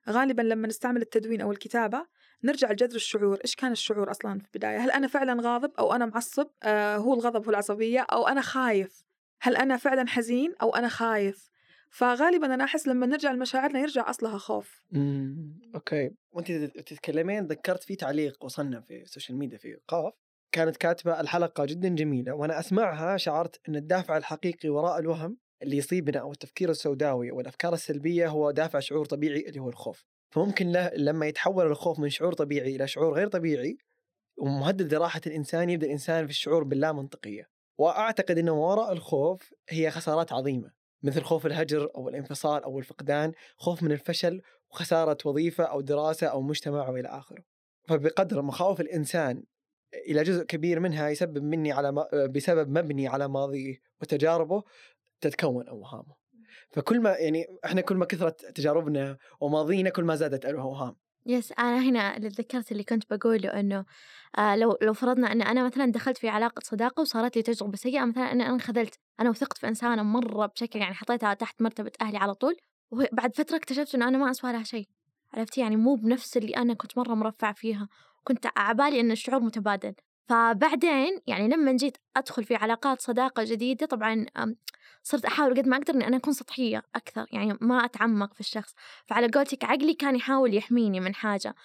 [0.09, 2.05] غالبا لما نستعمل التدوين أو الكتابة
[2.43, 6.05] نرجع لجذر الشعور إيش كان الشعور أصلا في البداية؟ هل أنا فعلا غاضب أو أنا
[6.05, 9.03] معصب؟ آه هو الغضب هو العصبية أو أنا خايف؟
[9.41, 11.49] هل أنا فعلا حزين أو أنا خايف؟
[11.89, 14.81] فغالبا أنا أحس لما نرجع لمشاعرنا يرجع أصلها خوف.
[14.95, 16.11] امم أوكي.
[16.31, 20.13] وأنت تتكلمين ذكرت في تعليق وصلنا في ال social media في قاف.
[20.51, 25.37] كانت كاتبة الحلقة جدا جميلة وأنا أسمعها شعرت إن الدافع الحقيقي وراء الوهم.
[25.63, 30.05] اللي يصيبنا أو التفكير السوداوي أو الأفكار السلبية هو دافع شعور طبيعي اللي هو الخوف.
[30.31, 33.77] فممكن له لما يتحول الخوف من شعور طبيعي إلى شعور غير طبيعي
[34.37, 40.33] ومهدد لراحه الإنسان يبدأ الإنسان في الشعور باللا منطقيه وأعتقد إنه وراء الخوف هي خسارات
[40.33, 40.71] عظيمة.
[41.03, 46.41] مثل خوف الهجر أو الانفصال أو الفقدان خوف من الفشل وخسارة وظيفة أو دراسة أو
[46.41, 47.43] مجتمع وإلى آخره.
[47.87, 49.43] فبقدر مخاوف الإنسان
[49.93, 54.63] إلى جزء كبير منها يسبب مني على بسبب مبني على ماضيه وتجاربه.
[55.21, 56.15] تتكون اوهامه
[56.71, 61.79] فكل ما يعني إحنا كل ما كثرت تجاربنا وماضينا كل ما زادت الاوهام يس أنا
[61.79, 63.85] هنا اللي تذكرت اللي كنت بقوله إنه
[64.37, 68.05] آه لو لو فرضنا إن أنا مثلا دخلت في علاقة صداقة وصارت لي تجربة سيئة
[68.05, 72.17] مثلا إن أنا انخذلت أنا وثقت في إنسانة مرة بشكل يعني حطيتها تحت مرتبة أهلي
[72.17, 72.55] على طول
[72.91, 74.87] وبعد فترة اكتشفت إنه أنا ما أسوى لها شيء.
[75.33, 77.87] عرفتي يعني مو بنفس اللي أنا كنت مرة مرفع فيها.
[78.23, 79.93] كنت عبالي إن الشعور متبادل.
[80.27, 84.25] فبعدين يعني لما جيت أدخل في علاقات صداقة جديدة طبعا
[85.03, 88.75] صرت أحاول قد ما أقدر إني أنا أكون سطحية أكثر يعني ما أتعمق في الشخص.
[89.05, 91.55] فعلى قولتك عقلي كان يحاول يحميني من حاجة.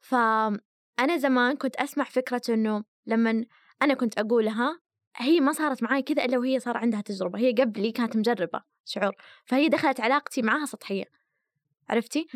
[0.00, 3.44] فأنا زمان كنت أسمع فكرة إنه لما
[3.82, 4.80] أنا كنت أقولها
[5.16, 7.38] هي ما صارت معي كذا إلا وهي صار عندها تجربة.
[7.38, 9.12] هي قبلي كانت مجربة شعور.
[9.44, 11.04] فهي دخلت علاقتي معها سطحية.
[11.90, 12.26] عرفتي؟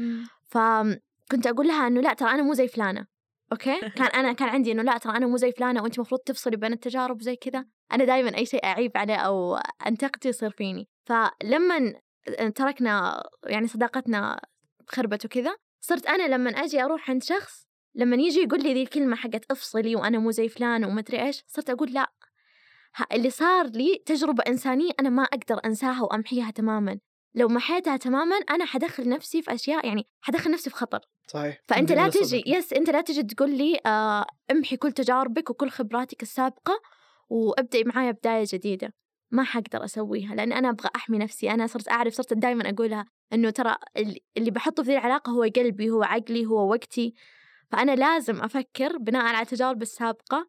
[0.45, 3.18] فكنت أقول لها إنه لا ترى أنا مو زي فلانة.
[3.53, 6.57] أوكي؟ كان أنا كان عندي إنه لا ترى أنا مو زي فلانة وأنت المفروض تفصلي
[6.57, 7.65] بين التجارب وزي كذا.
[7.93, 9.57] أنا دائما أي شيء أعيب عليه أو
[9.87, 10.89] انتقده يصير فيني.
[11.05, 11.95] فلما
[12.55, 14.41] تركنا يعني صداقتنا
[14.89, 19.17] خربت وكذا صرت أنا لما أجي أروح عند شخص لما يجي يقول لي ذي الكلمة
[19.17, 22.13] حقت افصلي وأنا مو زي فلان ومدري إيش صرت أقول لا.
[23.13, 26.99] اللي صار لي تجربة إنسانية أنا ما أقدر أنساها وأمحيها تماما.
[27.35, 31.01] لو محيتها تماما أنا حدخل نفسي في أشياء يعني حدخل نفسي في خطر.
[31.27, 31.61] صحيح.
[31.69, 36.23] فأنت لا تجي يس أنت لا تجي تقول لي آه امحي كل تجاربك وكل خبراتك
[36.23, 36.81] السابقة
[37.29, 38.93] وابدأي معايا بداية جديدة.
[39.31, 41.51] ما حقدر أسويها لأن أنا أبغى أحمي نفسي.
[41.51, 43.77] أنا صرت أعرف صرت دائما أقولها إنه ترى
[44.37, 47.15] اللي بحطه في ذي العلاقة هو قلبي هو عقلي هو وقتي.
[47.71, 50.49] فأنا لازم أفكر بناء على تجاربي السابقة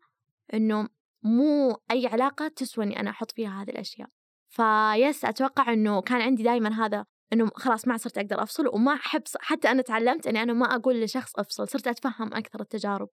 [0.54, 0.88] إنه
[1.24, 4.10] مو أي علاقة تسوى إني أنا أحط فيها هذه الأشياء.
[4.50, 8.94] ف yes أتوقع إنه كان عندي دائما هذا إنه خلاص ما صرت أقدر أفصل وما
[8.94, 13.10] أحب حتى أنا تعلمت إني أنا ما أقول لشخص أفصل صرت أتفهم أكثر التجارب.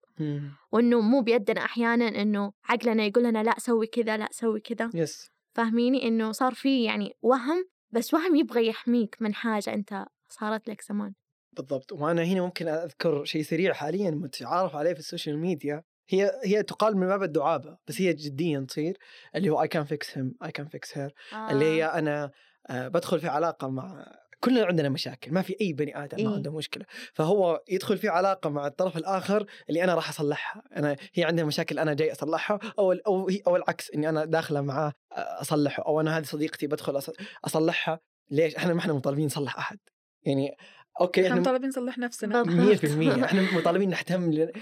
[0.73, 4.91] وإنه مو بيدنا أحيانا إنه عقلنا يقول لنا لا سوي كذا لا سوي كذا.
[4.95, 10.69] yes فاهميني؟ إنه صار في يعني وهم بس وهم يبغى يحميك من حاجة أنت صارت
[10.69, 11.15] لك زمان.
[11.53, 11.93] بالضبط.
[11.93, 15.83] وأنا هنا ممكن أذكر شيء سريع حاليا متعارف عليه في ال social media.
[16.09, 18.99] هي هي تقال من باب الدعابه بس هي جديا تصير
[19.35, 21.15] اللي هو I can fix him I can fix her
[21.51, 22.31] اللي هي أنا
[22.71, 24.07] آه بدخل في علاقة مع
[24.41, 26.37] كلنا عندنا مشاكل ما في أي بني آدم ما إيه.
[26.37, 26.85] عنده مشكلة.
[27.15, 30.63] فهو يدخل في علاقة مع الطرف الآخر اللي أنا راح أصلحها.
[30.77, 34.61] أنا هي عندها مشاكل أنا جاي أصلحها أو أو هي أو العكس إني أنا داخلة
[34.61, 37.01] معاه أصلحه أو أنا هذه صديقتي بدخل
[37.45, 38.01] أصلحها.
[38.31, 39.79] ليش؟ إحنا ما إحنا مطالبين نصلح أحد.
[40.23, 40.57] يعني
[41.01, 42.45] أوكي إحنا مطالبين نصلح نفسنا.
[42.45, 44.53] 100% إحنا مطالبين نهتم ل...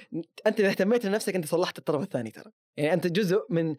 [0.46, 2.52] أنت إذا اهتميت لنفسك أنت صلحت الطرف الثاني ترى.
[2.76, 3.76] يعني أنت جزء من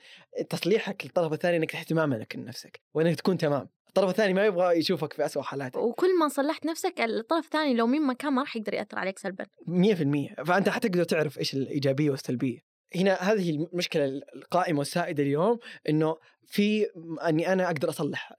[0.50, 3.70] تصليحك للطرف الثاني إنك اهتمام لك لنفسك وإنك تكون تمام.
[3.88, 7.88] الطرف الثاني ما يبغى يشوفك في أسوأ حالاتك وكل ما صلحت نفسك الطرف الثاني لو
[7.88, 9.46] مين مكان ما راح يقدر يأثر عليك سلبا.
[9.68, 12.60] 100% فأنت حتقدر تعرف إيش الإيجابية والسلبية.
[12.96, 16.88] هنا هذه المشكلة القائمة والسائدة اليوم إنه في
[17.28, 18.34] أني أنا أقدر أصلح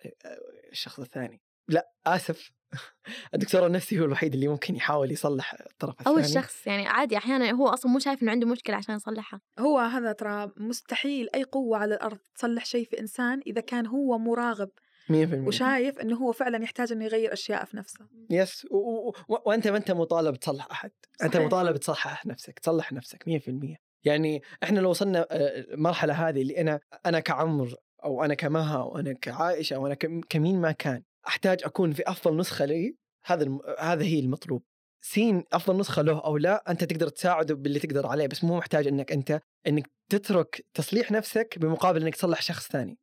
[0.72, 1.40] الشخص الثاني.
[1.68, 2.52] لا آسف.
[3.34, 6.16] الدكتور النفسي هو الوحيد اللي ممكن يحاول يصلح الطرف الثاني.
[6.16, 9.40] أو الشخص يعني عادي أحيانا هو أصلا مو شايف إنه عنده مشكلة عشان يصلحها.
[9.58, 14.18] هو هذا ترى مستحيل أي قوة على الأرض تصلح شيء في إنسان إذا كان هو
[14.18, 14.70] مراغب
[15.08, 15.12] 100%
[15.46, 18.06] وشايف إنه هو فعلا يحتاج إنه يغير أشياء في نفسه.
[18.30, 18.76] يس و...
[18.76, 19.14] و...
[19.28, 20.90] وأنت ما انت مطالب تصلح أحد.
[21.18, 21.34] صحيح.
[21.34, 26.80] انت مطالب تصحح نفسك تصلح نفسك 100% يعني إحنا لو وصلنا المرحلة هذه اللي أنا
[27.06, 27.74] أنا كعمر
[28.04, 29.94] أو أنا كمها أو أنا كعائشة أو أنا
[30.28, 33.60] كمين ما كان أحتاج أكون في أفضل نسخة لي هذا الم...
[33.78, 34.62] هذا هي المطلوب.
[35.00, 38.86] سين أفضل نسخة له أو لا أنت تقدر تساعده باللي تقدر عليه بس مو محتاج
[38.86, 42.98] إنك أنت إنك تترك تصليح نفسك بمقابل إنك تصلح شخص ثاني.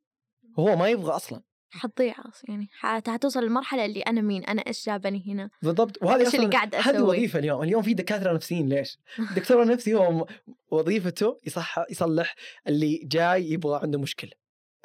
[0.58, 1.42] هو ما يبغى أصلا.
[1.70, 2.14] حتضيع
[2.48, 6.74] يعني حتوصل للمرحلة اللي أنا مين؟ أنا إيش جابني هنا؟ بالضبط وهذه أصلا اللي قاعد
[6.74, 8.98] أسوي؟ هذه وظيفة اليوم اليوم في دكاترة نفسيين ليش؟
[9.30, 10.26] الدكتور النفسي هو
[10.70, 12.34] وظيفته يصح يصلح
[12.66, 14.32] اللي جاي يبغى عنده مشكلة.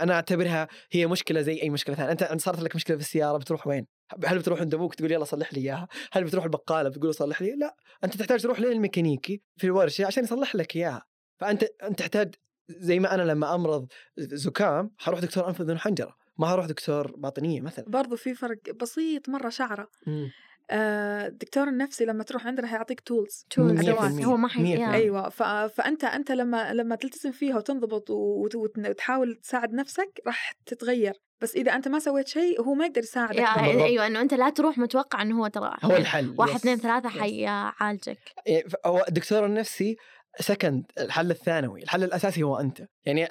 [0.01, 2.11] أنا أعتبرها هي مشكلة زي أي مشكلة ثانية.
[2.11, 3.85] أنت صارت لك مشكلة في السيارة بتروح وين؟
[4.25, 7.55] هل بتروح عند أبوك تقول يلا صلح لي إياها؟ هل بتروح البقالة؟ بتقول صلح لي؟
[7.55, 7.75] لا.
[8.03, 11.03] أنت تحتاج تروح للميكانيكي في الورشة عشان يصلح لك إياها.
[11.39, 12.35] فأنت أنت تحتاج
[12.69, 17.61] زي ما أنا لما أمرض زكام حروح دكتور انف اذن وحنجره ما حروح دكتور باطنية
[17.61, 17.85] مثلا.
[17.87, 19.87] برضو في فرق بسيط مرة شعرة.
[20.07, 20.29] آه،
[20.71, 23.45] الدكتور النفسي لما تروح عنده راح يعطيك تولز.
[24.09, 24.25] المية.
[24.25, 24.59] هو ما حي.
[24.59, 24.93] المية.
[24.93, 25.29] أيوه.
[25.67, 31.55] فأنت أنت لما لما تلتزم فيها وتنضبط وت- وت- وتحاول تساعد نفسك راح تتغير بس
[31.55, 33.83] إذا أنت ما سويت شيء هو ما يقدر يساعدك بالضبط.
[33.83, 36.55] أيوه إنه أنت لا تروح متوقع إنه هو ترى هو الحل واحد.
[36.55, 37.17] اثنين ثلاثة yes.
[37.21, 39.95] حيعالجك إيه، هو الدكتور النفسي
[40.39, 43.27] second الحل الثانوي الحل الأساسي هو أنت يعني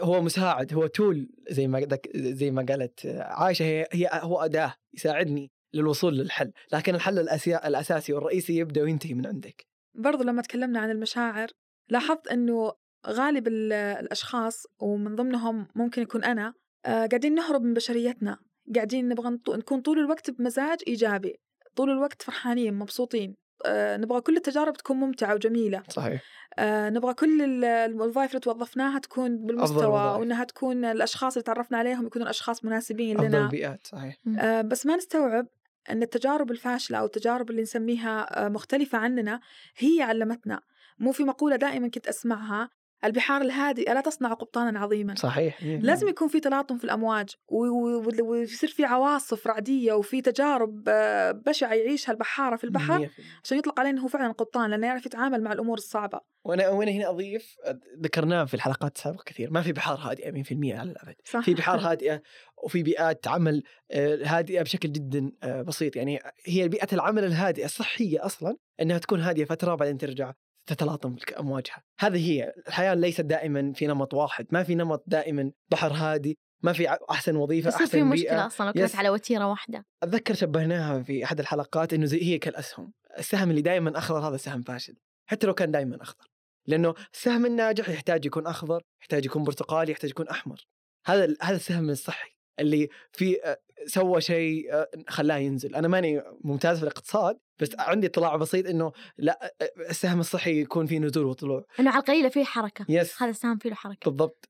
[0.00, 5.50] هو مساعد هو tool زي ما زي ما قالت عايشة هي, هي هو أداة يساعدني
[5.74, 7.56] للوصول للحل لكن الحل الأسي...
[7.56, 9.66] الأساسي والرئيسي يبدأ وينتهي من عندك.
[9.94, 11.48] برضو لما تكلمنا عن المشاعر
[11.88, 12.72] لاحظت إنه
[13.06, 16.54] غالب ال- الأشخاص ومن ضمنهم ممكن يكون أنا
[16.86, 18.38] آه، قاعدين نهرب من بشريتنا
[18.74, 21.36] قاعدين نبغى نكون طول الوقت بمزاج إيجابي
[21.76, 23.34] طول الوقت فرحانين مبسوطين
[23.66, 26.22] آه، نبغى كل التجارب تكون ممتعة وجميلة صحيح.
[26.58, 30.18] آه، نبغى كل ال- الوظائف اللي توظفناها تكون بالمستوى.
[30.18, 33.44] وإنها تكون الأشخاص اللي تعرفنا عليهم يكونون أشخاص مناسبين أفضل لنا.
[33.44, 34.16] البيئات صحيح.
[34.40, 35.46] آه، بس ما نستوعب
[35.90, 39.40] أن التجارب الفاشلة أو التجارب اللي نسميها آه، مختلفة عننا
[39.76, 40.60] هي علمتنا.
[40.98, 42.70] مو في مقولة دائما كنت أسمعها
[43.04, 45.14] البحار الهادئة لا تصنع قبطانا عظيما.
[45.14, 46.08] صحيح مية في لازم.
[46.08, 52.56] يكون في تلاطم في الأمواج ويصير في عواصف رعدية وفي تجارب آه، بشعة يعيشها البحارة
[52.56, 53.08] في البحر.
[53.44, 56.20] عشان يطلق عليه أنه هو فعلا قبطان لأنه يعرف يتعامل مع الأمور الصعبة.
[56.44, 57.56] وأنا وأنا هنا أضيف
[58.02, 61.14] ذكرناه في الحلقات السابقة كثير ما في بحار هادئة 100% على الأبد.
[61.24, 61.40] صح.
[61.40, 62.22] في بحار هادئة
[62.64, 65.96] وفي بيئات عمل آه، هادئة بشكل جدا آه، بسيط.
[65.96, 70.32] يعني هي بيئة العمل الهادئة الصحية أصلا إنها تكون هادئة فترة بعدين ترجع.
[70.66, 72.54] تتلاطم امواجها هذه هي.
[72.68, 77.36] الحياة ليست دائما في نمط واحد ما في نمط دائما بحر هادي ما في أحسن
[77.36, 78.96] وظيفة في أحسن مشكلة بيئه أصلا لو كانت يس.
[78.96, 79.86] على وتيرة واحدة.
[80.02, 82.92] أتذكر شبهناها في أحد الحلقات إنه زي هي كالأسهم.
[83.18, 84.94] السهم اللي دائما أخضر هذا سهم فاشل.
[85.26, 86.26] حتى لو كان دائما أخضر.
[86.66, 90.66] لأنه السهم الناجح يحتاج يكون أخضر يحتاج يكون برتقالي يحتاج يكون أحمر.
[91.06, 95.74] هذا هذا السهم الصحي اللي في آه، سوى شيء آه، خلاه ينزل.
[95.74, 99.54] أنا ماني ممتاز في الاقتصاد بس عندي اطلاع بسيط إنه لا
[99.90, 101.64] السهم الصحي يكون فيه نزول وطلوع.
[101.80, 102.86] إنه على القليلة فيه حركة.
[102.88, 104.10] يس هذا السهم فيه له حركة.
[104.10, 104.48] بالضبط.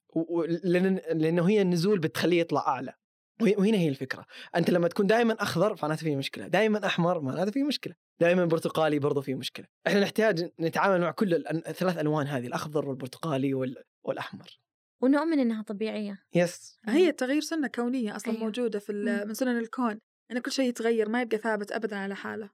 [0.64, 2.94] لأن لأنه هي النزول بتخليه يطلع أعلى.
[3.40, 4.24] وهنا هي الفكرة.
[4.56, 6.46] أنت لما تكون دائما أخضر معناته في مشكلة.
[6.46, 7.94] دائما أحمر معناته في مشكلة.
[8.20, 9.66] دائما برتقالي برضه في مشكلة.
[9.86, 13.76] إحنا نحتاج نتعامل مع كل الثلاث ألوان هذه الأخضر والبرتقالي وال...
[14.04, 14.58] والأحمر.
[15.02, 16.18] ونؤمن إنها طبيعية.
[16.34, 18.44] yes هي التغيير سنة كونية أصلا أيوة.
[18.44, 19.28] موجودة في ال- مم.
[19.28, 19.98] من سنن الكون.
[20.30, 22.50] أن كل شيء يتغير ما يبقى ثابت أبدا على حاله.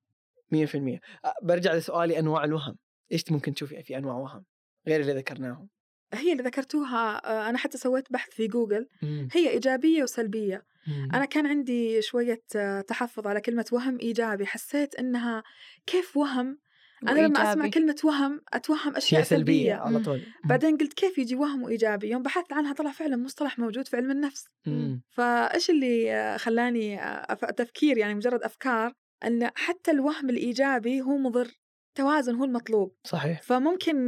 [0.52, 2.76] 100% أه، برجع لسؤالي أنواع الوهم.
[3.12, 4.44] إيش ممكن تشوفي في أنواع وهم؟
[4.88, 5.68] غير اللي ذكرناهم.
[6.14, 8.88] هي اللي ذكرتوها أنا حتى سويت بحث في جوجل.
[9.32, 10.64] هي إيجابية وسلبية.
[11.14, 14.46] أنا كان عندي شوية آه، تحفظ على كلمة وهم إيجابي.
[14.46, 15.42] حسيت إنها
[15.86, 16.58] كيف وهم
[17.02, 17.70] أنا لما أسمع وإيجابي.
[17.70, 19.74] كلمة وهم أتوهم أشياء هي سلبية سلبية.
[19.74, 20.04] على مم.
[20.04, 20.22] طول.
[20.44, 24.10] بعدين قلت كيف يجي وهم وإيجابي؟ يوم بحثت عنها طلع فعلا مصطلح موجود في علم
[24.10, 24.44] النفس.
[24.66, 25.02] مم.
[25.10, 28.92] فإيش اللي خلاني أف- تفكير يعني مجرد أفكار؟
[29.24, 31.48] أن حتى الوهم الإيجابي هو مضر
[31.94, 32.96] توازن هو المطلوب.
[33.04, 33.42] صحيح.
[33.42, 34.06] فممكن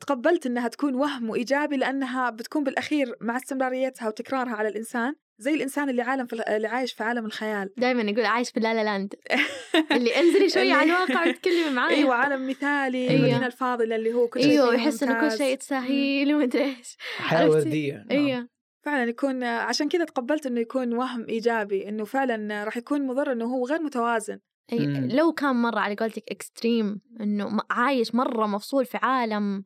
[0.00, 5.14] تقبلت إنها تكون وهم وإيجابي لأنها بتكون بالأخير مع استمراريتها وتكرارها على الإنسان.
[5.38, 8.84] زي الإنسان اللي عالم في اللي عايش في عالم الخيال دائما يقول عايش في لالا
[8.84, 9.14] لاند
[9.92, 13.12] اللي انزلي اللي- على الواقع وتكلمي معايا أيوه عالم مثالي أيوة.
[13.20, 15.38] المدينة الفاضلة اللي هو كل شيء أيوه يحس إنه كل.
[15.38, 18.06] شيء تساهيل ومدري إيش حياة؟ وردية نعم.
[18.10, 18.48] أيوه
[18.82, 23.44] فعلا يكون عشان كذا تقبلت إنه يكون وهم إيجابي إنه فعلا راح يكون مضر إنه
[23.44, 24.38] هو غير متوازن
[24.72, 24.86] أي.
[25.08, 29.64] لو كان مرة على قولتك اكستريم إنه عايش مرة مفصول في عالم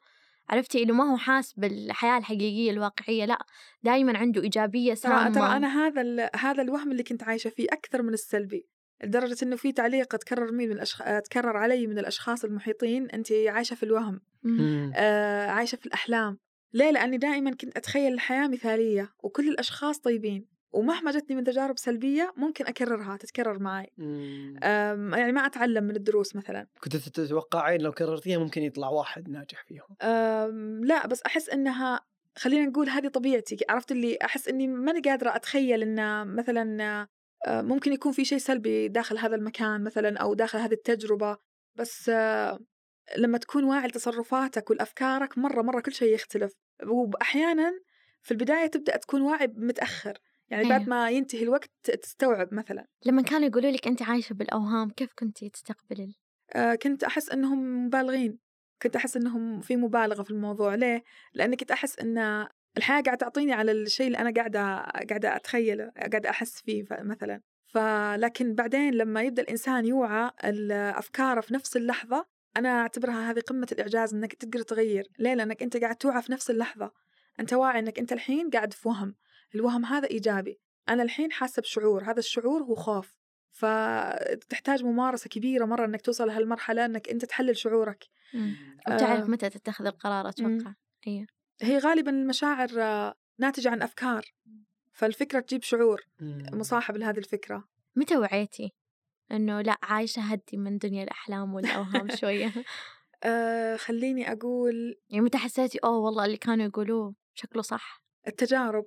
[0.50, 3.38] عرفتي إنه ما هو حاس بالحياة الحقيقية الواقعية لأ
[3.82, 8.02] دائما عنده إيجابية ترى ترى أنا هذا ال- هذا الوهم اللي كنت عايشة فيه أكثر
[8.02, 8.66] من السلبي
[9.04, 11.02] لدرجة إنه في تعليق تكرر مين من الأشخ...
[11.02, 14.20] آه، تكرر علي من الأشخاص المحيطين انت عايشة في الوهم.
[14.96, 16.38] آه، عايشة في الأحلام
[16.72, 22.32] ليه؟ لأني دائما كنت أتخيل الحياة مثالية وكل الأشخاص طيبين ومهما جتني من تجارب سلبية
[22.36, 23.90] ممكن أكررها تتكرر معي
[25.18, 26.66] يعني ما أتعلم من الدروس مثلا.
[26.84, 29.96] كنت تتوقعين لو كررتيها ممكن يطلع واحد ناجح فيهم؟
[30.84, 32.00] لا بس أحس إنها
[32.38, 37.08] خلينا نقول هذه طبيعتي عرفت اللي أحس إني ماني قادرة أتخيل إن مثلا
[37.48, 41.36] ممكن يكون في شيء سلبي داخل هذا المكان مثلا أو داخل هذه التجربة.
[41.74, 42.08] بس
[43.16, 46.52] لما تكون واعي لتصرفاتك والأفكارك مرة مرة كل شيء يختلف.
[46.86, 47.72] وأحيانا
[48.22, 50.18] في البداية تبدأ تكون واعي متأخر.
[50.50, 50.90] يعني بعد أيوة.
[50.90, 52.86] ما ينتهي الوقت تستوعب مثلا.
[53.06, 56.14] لما كانوا يقولوا لك انت عايشة بالأوهام كيف كنتي تستقبلي
[56.54, 58.38] آه، كنت أحس إنهم مبالغين.
[58.82, 60.74] كنت أحس إنهم في مبالغة في الموضوع.
[60.74, 61.02] ليه؟
[61.34, 64.76] لأني كنت أحس إن الحياة قاعدة تعطيني على الشيء اللي أنا قاعدة
[65.08, 67.40] قاعدة أتخيله قاعدة أحس فيه مثلا.
[67.66, 70.30] فلكن بعدين لما يبدأ الإنسان يوعى
[70.72, 75.04] افكاره في نفس اللحظة أنا أعتبرها هذه قمة الإعجاز إنك تقدر تغير.
[75.18, 76.92] ليه؟ لأنك أنت قاعد توعى في نفس اللحظة.
[77.40, 79.14] أنت واعي إنك أنت الحين قاعد في وهم.
[79.54, 83.14] الوهم هذا إيجابي أنا الحين حاسة بشعور هذا الشعور هو خوف
[83.50, 88.04] فتحتاج ممارسة كبيرة مرة إنك توصل لهالمرحلة إنك أنت تحلل شعورك.
[88.34, 88.56] مم.
[88.88, 89.30] وتعرف آه.
[89.30, 90.74] متى تتخذ القرار أتوقع.
[91.06, 91.26] أيوه.
[91.62, 94.24] هي غالبا المشاعر آه، ناتجة عن أفكار
[94.92, 96.06] فالفكرة تجيب شعور.
[96.52, 97.68] مصاحب لهذه الفكرة.
[97.96, 98.72] متى وعيتي
[99.32, 102.52] إنه لا عايشة هدي من دنيا الأحلام والأوهام شوية؟
[103.24, 108.86] أه خليني أقول يعني متى حسيتي أوه والله اللي كانوا يقولوه شكله صح؟ التجارب.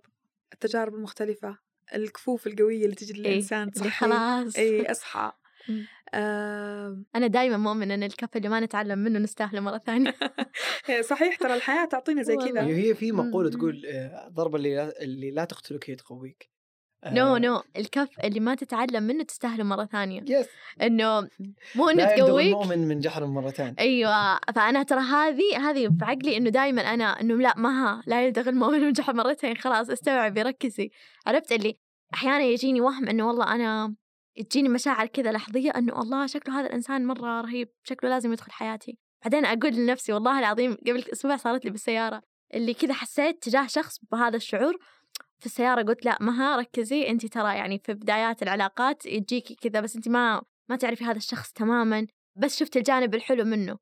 [0.54, 1.58] التجارب المختلفة
[1.96, 5.32] الكفوف القوية اللي تجي للإنسان اللي تصحي خلاص إي أصحى
[5.68, 5.88] مم.
[6.14, 10.14] آه أنا دائما مؤمنة إن الكف اللي ما نتعلم منه نستاهله مرة ثانية
[11.10, 12.38] صحيح ترى الحياة تعطينا زي.
[12.38, 13.56] كذا هي في مقولة مم.
[13.56, 16.53] تقول آه، ضربة اللي لا, اللي لا تقتلك هي تقويك
[17.06, 20.22] no آه، no الكف اللي ما تتعلم منه تستاهله مرة ثانية.
[20.28, 20.48] yes
[20.82, 21.30] إنه
[21.76, 22.48] مو انه تقويك.
[22.48, 27.36] المؤمن من جحر مرتين أيوه فأنا ترى هذه هذه في عقلي إنه دائما أنا إنه
[27.36, 30.92] لا ما ها لا يلدغ المؤمن من جحر مرتين خلاص استوعبي ركزي.
[31.28, 31.78] عرفت اللي
[32.14, 33.96] أحيانا يجيني وهم إنه والله أنا
[34.50, 38.98] تجيني مشاعر كذا لحظية إنه الله شكله هذا الإنسان مرة رهيب شكله لازم يدخل حياتي.
[39.24, 42.22] بعدين أقول لنفسي والله العظيم قبل أسبوع صارت لي بالسيارة
[42.54, 44.78] اللي كذا حسيت تجاه شخص بهذا الشعور
[45.44, 47.08] في السيارة قلت لا مها ركزي.
[47.10, 51.52] انت ترى يعني في بدايات العلاقات يجيكي كذا بس انت ما ما تعرفي هذا الشخص
[51.52, 53.78] تماما بس شفت الجانب الحلو منه.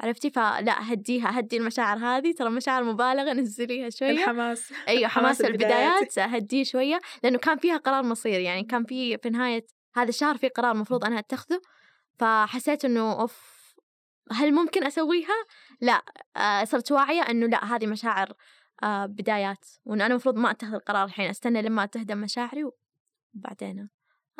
[0.00, 2.32] عرفتي؟ فلا هديها هدي المشاعر هذه.
[2.32, 4.10] ترى مشاعر مبالغة نزليها شوية.
[4.10, 4.72] الحماس.
[4.88, 6.18] أيوه حماس البدايات.
[6.18, 8.40] هديه شوية لأنه كان فيها قرار مصير.
[8.40, 11.60] يعني كان في في نهاية هذا الشهر في قرار مفروض أنا أتخذه
[12.18, 13.62] فحسيت إنه أوف
[14.32, 15.46] هل ممكن أسويها؟
[15.80, 16.02] لا.
[16.36, 18.32] آه صرت واعية إنه لا هذه مشاعر
[19.06, 19.64] بدايات.
[19.84, 22.64] وإنه أنا المفروض ما أتخذ القرار الحين أستنى لما تهدم مشاعري
[23.34, 23.88] وبعدين آه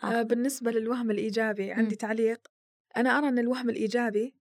[0.06, 0.24] آخذ.
[0.24, 1.96] بالنسبة للوهم الإيجابي عندي مم.
[1.96, 2.48] تعليق.
[2.96, 4.34] أنا أرى أن الوهم الإيجابي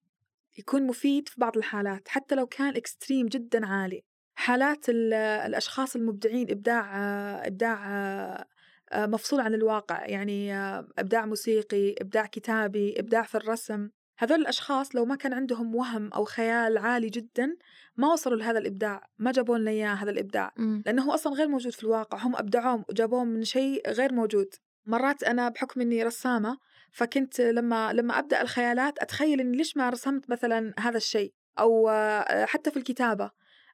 [0.58, 4.04] يكون مفيد في بعض الحالات حتى لو كان اكستريم جدا عالي.
[4.36, 8.46] حالات ال- الأشخاص المبدعين إبداع آه، إبداع آه،
[8.92, 10.06] آه، مفصول عن الواقع.
[10.06, 13.90] يعني آه، إبداع موسيقي إبداع كتابي إبداع في الرسم.
[14.22, 17.58] هذول الأشخاص لو ما كان عندهم وهم أو خيال عالي جدا
[17.98, 20.54] ما وصلوا لهذا الإبداع ما جابوا لنا إياه هذا الإبداع.
[20.58, 20.84] مم.
[20.86, 24.54] لأنه هو أصلا غير موجود في الواقع هم أبدعوه وجابوه من شيء غير موجود.
[24.86, 26.58] مرات أنا بحكم إني رسامة
[26.92, 32.46] فكنت لما لما أبدأ الخيالات أتخيل إني ليش ما رسمت مثلا هذا الشيء؟ أو آه،
[32.46, 33.32] حتى في الكتابة.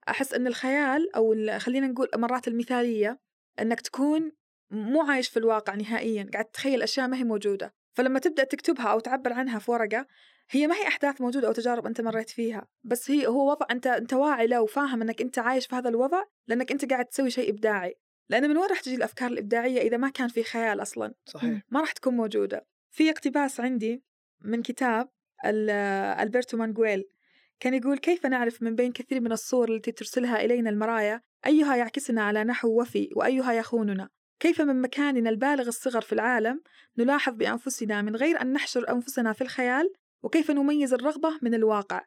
[0.09, 3.19] أحس إن الخيال أو خلينا نقول مرات المثالية
[3.59, 4.31] إنك تكون
[4.71, 7.73] مو عايش في الواقع نهائيا قاعد تتخيل أشياء ما هي موجودة.
[7.93, 10.07] فلما تبدأ تكتبها أو تعبر عنها في ورقة
[10.49, 13.87] هي ما هي أحداث موجودة أو تجارب أنت مريت فيها بس هي هو وضع أنت
[13.87, 17.49] أنت واعي له وفاهم إنك أنت عايش في هذا الوضع لأنك أنت قاعد تسوي شيء
[17.49, 17.95] إبداعي.
[18.29, 21.61] لأن من وين راح تجي الأفكار الإبداعية إذا ما كان في خيال أصلا؟ صحيح.
[21.69, 22.65] ما راح تكون موجودة.
[22.91, 24.03] في اقتباس عندي
[24.41, 25.09] من كتاب
[25.45, 25.69] ال-
[26.19, 27.03] ألبرتو مانغويل
[27.59, 32.23] كان يقول كيف نعرف من بين كثير من الصور التي ترسلها إلينا المرايا أيها يعكسنا
[32.23, 36.61] على نحو وفي وأيها يخوننا؟ كيف من مكاننا البالغ الصغر في العالم
[36.97, 42.01] نلاحظ بأنفسنا من غير أن نحشر أنفسنا في الخيال؟ وكيف نميز الرغبة من الواقع.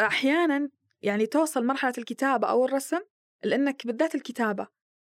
[0.00, 0.68] أحيانا
[1.02, 3.00] يعني توصل مرحلة الكتابة أو الرسم
[3.44, 4.66] لأنك بالذات الكتابة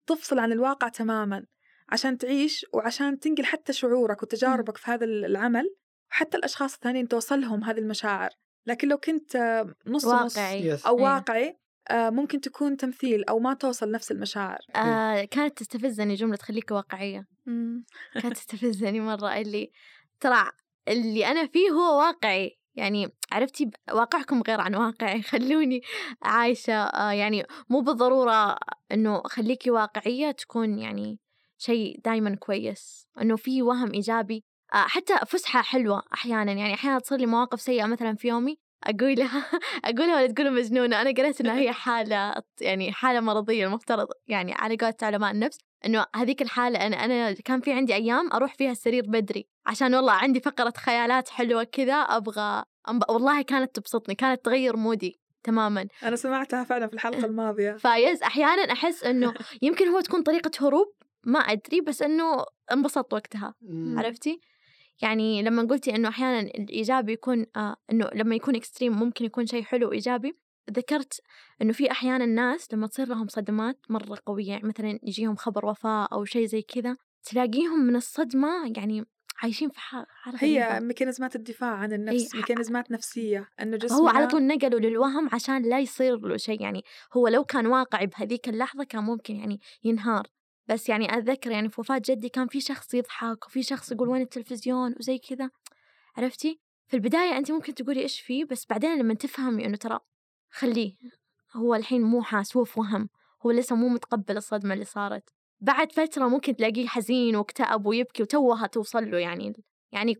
[0.07, 1.45] تفصل عن الواقع تماما
[1.89, 5.75] عشان تعيش وعشان تنقل حتى شعورك وتجاربك في هذا العمل
[6.09, 8.29] حتى الأشخاص الثانيين توصلهم هذه المشاعر.
[8.65, 10.67] لكن لو كنت آه، نص نص واقعي.
[10.67, 11.13] يس أو أيوة.
[11.13, 11.57] واقعي
[11.89, 14.59] آه، ممكن تكون تمثيل أو ما توصل نفس المشاعر.
[14.75, 17.27] آه كانت تستفزني جملة خليكي واقعية.
[18.21, 19.71] كانت تستفزني مرة اللي
[20.19, 20.49] ترى
[20.87, 22.59] اللي أنا فيه هو واقعي.
[22.75, 25.21] يعني عرفتي واقعكم غير عن واقعي.
[25.31, 25.81] خلوني
[26.21, 28.57] عايشة آه يعني مو بالضرورة
[28.91, 31.19] إنه خليكي واقعية تكون يعني
[31.57, 33.07] شيء دايما كويس.
[33.21, 34.43] إنه في وهم إيجابي.
[34.73, 36.51] آه حتى فسحة حلوة أحيانا.
[36.51, 39.45] يعني أحيانا تصير لي مواقف سيئة مثلا في يومي أقولها
[39.85, 44.77] أقولها ولا تقولوا مجنونة أنا قريت إنها هي حالة يعني حالة مرضية المفترض يعني على
[44.77, 49.03] قولة علماء النفس إنه هذيك الحالة أنا أنا كان في عندي أيام أروح فيها السرير
[49.07, 52.63] بدري عشان والله عندي فقرة خيالات حلوة كذا أبغى.
[53.09, 58.73] والله كانت تبسطني كانت تغير مودي تماما أنا سمعتها فعلا في الحلقة الماضية فيز أحيانا
[58.73, 60.93] أحس إنه يمكن هو تكون طريقة هروب
[61.25, 63.53] ما أدري بس إنه انبسطت وقتها.
[63.97, 64.39] عرفتي
[65.01, 69.63] يعني لما قلتي إنه أحيانا الإيجابي يكون آه إنه لما يكون extreme ممكن يكون شيء
[69.63, 70.37] حلو وإيجابي
[70.71, 71.21] ذكرت
[71.61, 76.07] إنه في أحيانا الناس لما تصير لهم صدمات مرة قوية يعني مثلا يجيهم خبر وفاة
[76.13, 79.05] أو شيء زي كذا تلاقيهم من الصدمة يعني
[79.43, 80.07] عايشين في حالة
[80.39, 80.79] هي.
[80.79, 85.79] ميكانيزمات الدفاع عن النفس ميكانيزمات نفسية أنه جسمنا هو على طول نقلوا للوهم عشان لا
[85.79, 86.83] يصير له شيء يعني
[87.13, 90.27] هو لو كان واقعي بهذيك اللحظة كان ممكن يعني ينهار
[90.67, 94.21] بس يعني أتذكر يعني في وفاة جدي كان في شخص يضحك وفي شخص يقول وين
[94.21, 95.49] التلفزيون؟ وزي كذا.
[96.17, 99.99] عرفتي؟ في البداية أنت ممكن تقولي إيش فيه بس بعدين لما تفهمي إنه ترى
[100.49, 100.95] خليه.
[101.55, 103.09] هو الحين مو حاس هو في وهم.
[103.45, 105.29] هو لسه مو متقبل الصدمة اللي صارت.
[105.59, 109.53] بعد فترة ممكن تلاقيه حزين واكتئب ويبكي وتوها توصل له يعني
[109.91, 110.15] يعني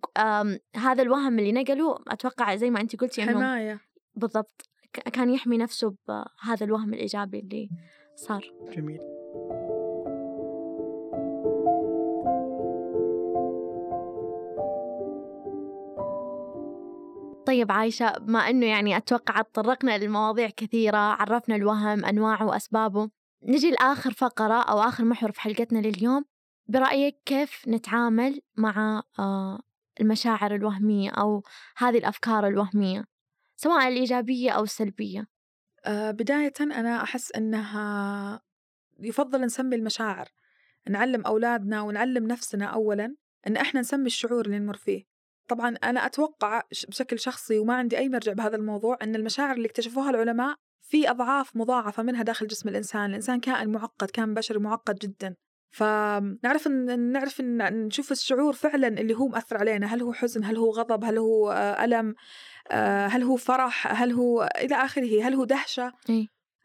[0.75, 3.81] هذا الوهم اللي نقله أتوقع زي ما أنت قلتي إنه حماية.
[4.15, 4.69] بالضبط.
[4.93, 7.69] كان يحمي نفسه بهذا الوهم الإيجابي اللي
[8.15, 8.53] صار.
[8.75, 9.22] جميل.
[17.53, 23.09] طيب عايشة بما أنه يعني أتوقع تطرقنا لمواضيع كثيرة عرفنا الوهم أنواعه وأسبابه.
[23.43, 26.25] نجي لآخر فقرة أو آخر محور في حلقتنا لليوم.
[26.67, 29.59] برأيك كيف نتعامل مع آه،
[30.01, 31.43] المشاعر الوهمية أو
[31.77, 33.05] هذه الأفكار الوهمية؟
[33.55, 35.27] سواء الإيجابية أو السلبية؟
[35.85, 38.41] آه، بداية أنا أحس أنها
[38.99, 40.27] يفضل نسمي المشاعر
[40.89, 43.15] نعلم أولادنا ونعلم نفسنا أولا
[43.47, 45.12] أن إحنا نسمي الشعور اللي نمر فيه.
[45.47, 50.09] طبعا أنا أتوقع بشكل شخصي وما عندي أي مرجع بهذا الموضوع أن المشاعر اللي اكتشفوها
[50.09, 53.09] العلماء في أضعاف مضاعفة منها داخل جسم الإنسان.
[53.09, 55.35] الإنسان كائن معقد كائن بشري معقد جدا.
[55.71, 59.87] فنعرف إن نعرف إن نشوف الشعور فعلا اللي هو مأثر علينا.
[59.87, 62.15] هل هو حزن؟ هل هو غضب؟ هل هو آه، ألم؟
[62.71, 65.93] آه، هل هو فرح؟ هل هو إلى آخره؟ هل هو دهشة؟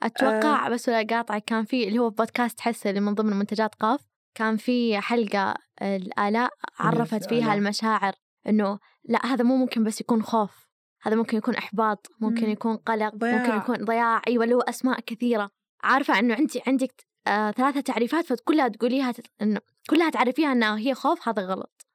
[0.03, 0.71] أتوقع آه.
[0.71, 4.01] بس ولا قاطعك كان في اللي هو بودكاست حسة اللي من ضمن منتجات قاف
[4.35, 7.55] كان في حلقة الآلاء عرفت فيها.
[7.55, 8.13] المشاعر.
[8.47, 10.69] إنه لا هذا مو ممكن بس يكون خوف.
[11.03, 12.53] هذا ممكن يكون إحباط ممكن مم.
[12.53, 13.43] يكون قلق ضياع.
[13.43, 14.23] ممكن يكون ضياع.
[14.29, 15.51] أيوة اللي هو أسماء كثيرة.
[15.83, 19.27] عارفة إنه أنت عندك آه ثلاثة تعريفات فكلها تقوليها تت...
[19.43, 19.61] إنه
[19.91, 21.87] كلها تعرفيها إنها هي خوف هذا غلط.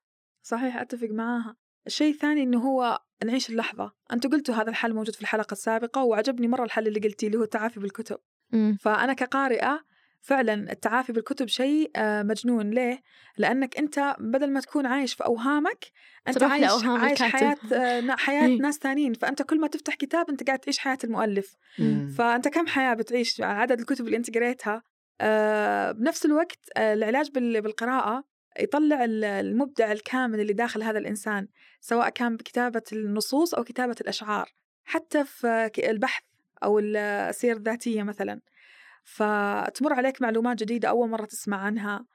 [0.44, 1.56] صحيح أتفق معاها.
[1.88, 3.92] الشيء الثاني إنه هو نعيش اللحظة.
[4.14, 7.44] أنتوا قلتوا هذا الحل موجود في الحلقة السابقة وعجبني مرة الحل اللي قلتيه اللي هو
[7.44, 8.18] التعافي بالكتب.
[8.52, 8.78] مم.
[8.82, 9.86] فأنا كقارئة
[10.24, 13.02] فعلا التعافي بالكتب شيء آه، مجنون ليه؟
[13.38, 15.86] لأنك أنت بدل ما تكون عايش في أوهامك
[16.28, 17.38] أنت تروح عايش, لأوهام عايش الكاتب.
[17.74, 18.62] حياة آه، حياة إيه.
[18.62, 22.08] ناس تانيين فأنت كل ما تفتح كتاب أنت قاعد تعيش حياة المؤلف مم.
[22.18, 24.84] فأنت كم حياة بتعيش عدد الكتب اللي أنت قريتها
[25.22, 28.24] آه، بنفس الوقت آه، العلاج بال- بالقراءة
[28.60, 31.48] يطلع ال- المبدع الكامل اللي داخل هذا الإنسان
[31.82, 34.50] سواء كان بكتابة النصوص أو كتابة الأشعار
[34.86, 36.24] حتى في البحث
[36.64, 38.40] أو السير الذاتية مثلا
[39.04, 42.06] فتمر عليك معلومات جديدة أول مرة تسمع عنها.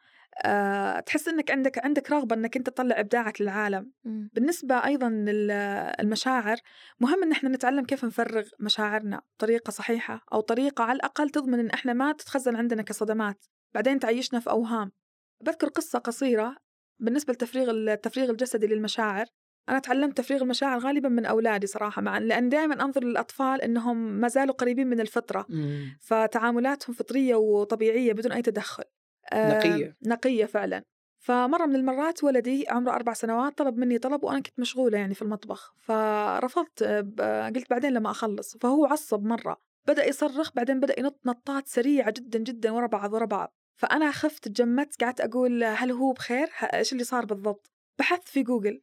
[0.45, 3.93] أه تحس إنك عندك عندك رغبة إنك أنت تطلع إبداعك للعالم.
[4.05, 4.31] مم.
[4.33, 6.57] بالنسبة أيضا للمشاعر
[7.01, 11.71] مهم إن إحنا نتعلم كيف نفرغ مشاعرنا بطريقة صحيحة أو طريقة على الأقل تضمن إن
[11.71, 13.47] إحنا ما تتخزن عندنا كصدمات.
[13.75, 14.93] بعدين تعيشنا في أوهام.
[15.41, 16.57] بذكر قصة قصيرة
[16.99, 19.27] بالنسبة لتفريغ التفريغ الجسدي للمشاعر.
[19.69, 24.29] أنا تعلمت تفريغ المشاعر غالبا من أولادي صراحة مع لأن دائما أنظر للأطفال إنهم ما
[24.29, 25.47] زالوا قريبين من الفطرة.
[25.49, 25.97] مم.
[26.01, 28.85] فتعاملاتهم فطرية وطبيعية بدون أي تدخل.
[29.33, 29.97] آه، نقية.
[30.07, 30.83] نقية فعلا.
[31.19, 35.23] فمرة من المرات ولدي عمره أربع سنوات طلب مني طلب وأنا كنت مشغولة يعني في
[35.23, 35.75] المطبخ.
[35.79, 36.83] فرفضت
[37.21, 38.57] آه، قلت بعدين لما أخلص.
[38.57, 39.61] فهو عصب مرة.
[39.89, 43.55] بدأ يصرخ بعدين بدأ ينط نطات سريعة جدا جدا ورا بعض ورا بعض.
[43.77, 48.83] فأنا خفت تجمدت قعدت أقول هل هو بخير؟ إيش اللي صار بالضبط؟ بحثت في جوجل.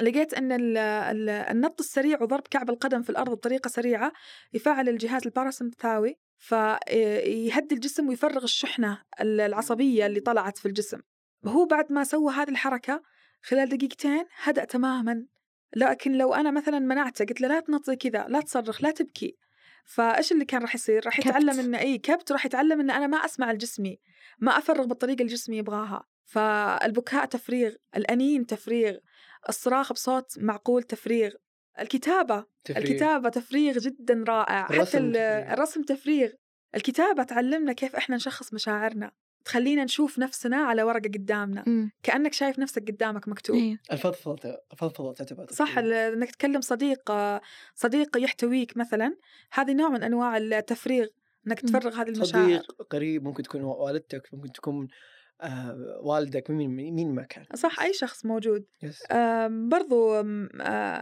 [0.00, 4.12] لقيت أن ال- ال- النط السريع وضرب كعب القدم في الأرض بطريقة سريعة
[4.52, 11.00] يفعل الجهاز الباراسمبثاوي فيهدي الجسم ويفرغ الشحنة ال- العصبية اللي طلعت في الجسم.
[11.44, 13.02] هو بعد ما سوى هذه الحركة
[13.42, 15.26] خلال دقيقتين هدأ تماما.
[15.76, 19.36] لكن لو أنا مثلا منعته قلت له لا تنط زي كذا لا تصرخ لا تبكي.
[19.84, 21.18] فإيش اللي كان راح يصير؟ راح.
[21.18, 23.98] يتعلم انه إي كبت راح يتعلم إن أنا ما أسمع لجسمي
[24.38, 26.04] ما أفرغ بالطريقة اللي جسمي يبغاها.
[26.28, 28.96] فالبكاء تفريغ الأنين تفريغ
[29.48, 31.30] الصراخ بصوت معقول تفريغ
[31.80, 32.78] الكتابة تفريغ.
[32.90, 35.52] الكتابة تفريغ جدا رائع حتى الرسم ال- تفريغ.
[35.52, 36.30] الرسم تفريغ
[36.74, 39.10] الكتابة تعلمنا كيف إحنا نشخص مشاعرنا
[39.44, 41.90] تخلينا نشوف نفسنا على ورقة قدامنا مم.
[42.02, 43.78] كأنك شايف نفسك قدامك مكتوب أيوة.
[43.92, 45.78] الفضفضة الفضفضة تعتبر صح.
[45.78, 47.12] ال- إنك تكلم صديق
[47.74, 49.16] صديق يحتويك مثلا
[49.52, 51.06] هذه نوع من أنواع التفريغ
[51.46, 51.68] إنك مم.
[51.70, 54.88] تفرغ هذه المشاعر صديق قريب ممكن تكون والدتك ممكن تكون
[55.40, 58.64] آه والدك مين مين ما كان صح أي شخص موجود.
[58.82, 60.22] yes أم، برضو آه،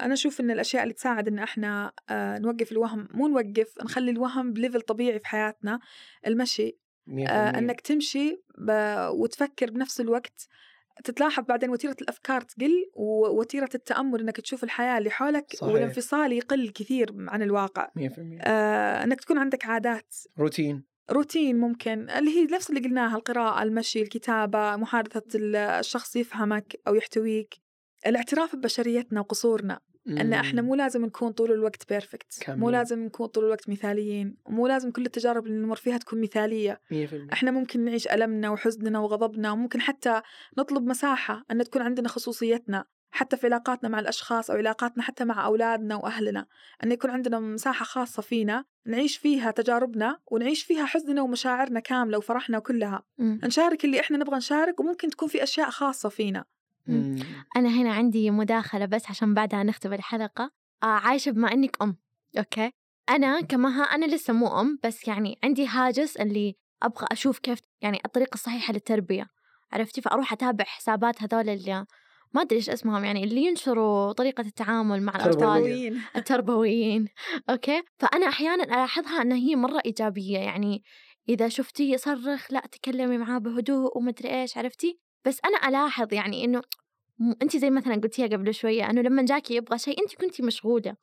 [0.05, 4.53] أنا أشوف إن الأشياء اللي تساعد إن إحنا آه، نوقف الوهم مو نوقف نخلي الوهم
[4.53, 5.80] ب level طبيعي في حياتنا
[6.26, 6.78] المشي.
[7.28, 7.59] آه،.
[7.59, 8.43] إنك تمشي
[9.11, 10.49] وتفكر بنفس الوقت
[11.05, 15.72] تتلاحظ بعدين وتيرة الأفكار تقل ووتيرة التأمل إنك تشوف الحياة اللي حولك صحيح.
[15.72, 17.91] والانفصال يقل كثير عن الواقع.
[17.97, 18.39] مية في المية.
[18.41, 20.14] آه، إنك تكون عندك عادات.
[20.39, 26.77] روتين روتين ممكن اللي هي نفس اللي قلناها القراءة المشي الكتابة محادثة ال- الشخص يفهمك
[26.89, 27.55] أو يحتويك
[28.07, 32.27] الاعتراف ببشريتنا وقصورنا إن إحنا مو لازم نكون طول الوقت perfect
[32.61, 32.71] مو.
[32.71, 36.81] لازم نكون طول الوقت مثاليين ومو لازم كل التجارب اللي نمر فيها تكون مثالية.
[36.91, 40.21] 100% إحنا ممكن نعيش ألمنا وحزننا وغضبنا وممكن حتى
[40.59, 42.85] نطلب مساحة إن تكون عندنا خصوصيتنا.
[43.17, 46.47] حتى في علاقاتنا مع الأشخاص أو علاقاتنا حتى مع أولادنا وأهلنا
[46.85, 52.59] أن يكون عندنا مساحة خاصة فينا نعيش فيها تجاربنا ونعيش فيها حزننا ومشاعرنا كاملة وفرحنا
[52.59, 53.03] كلها.
[53.19, 53.41] مم.
[53.45, 56.45] نشارك اللي إحنا نبغى نشارك وممكن تكون في أشياء خاصة فينا.
[56.87, 57.17] مم.
[57.57, 60.51] أنا هنا عندي مداخلة بس عشان بعدها نختم الحلقة.
[60.83, 61.97] آه عايشة بما إنك أم
[62.39, 62.71] أوكي؟
[63.09, 68.01] أنا كمها أنا لسه مو أم بس يعني عندي هاجس اللي أبغى أشوف كيف يعني
[68.05, 69.27] الطريقة الصحيحة للتربية
[69.73, 71.87] عرفتي؟ فأروح أتابع حسابات هذول اللي
[72.35, 75.39] ما أدري إيش اسمهم يعني اللي ينشروا طريقة التعامل مع الأطفال.
[75.39, 76.03] تربويين.
[76.16, 77.09] التربويين.
[77.51, 80.83] أوكي؟ فأنا أحيانا ألاحظها أنها هي مرة إيجابية يعني
[81.29, 86.62] إذا شفتيه يصرخ لا تكلمي معاه بهدوء ومدري إيش عرفتي؟ بس أنا ألاحظ يعني إنه
[87.43, 90.97] أنت زي مثلا قلتيها قبل شوية إنه لما جاكي يبغى شيء أنت كنتي مشغولة.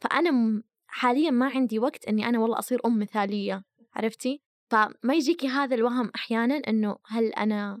[0.00, 5.74] فأنا حاليا ما عندي وقت إني أنا والله أصير أم مثالية عرفتي؟ فما يجيكي هذا
[5.74, 7.80] الوهم أحيانا إنه هل أنا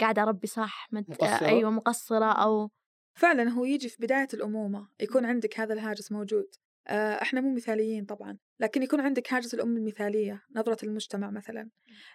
[0.00, 1.04] قاعدة أربي صح مد...
[1.10, 2.70] مقصرة؟ أيوة مقصرة أو
[3.14, 6.46] فعلا هو يجي في بداية الأمومة يكون عندك هذا الهاجس موجود.
[6.88, 11.70] آه، إحنا مو مثاليين طبعا لكن يكون عندك هاجس الأم المثالية نظرة المجتمع مثلا.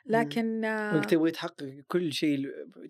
[0.06, 2.38] لكن آه، تبغي تحقق كل شيء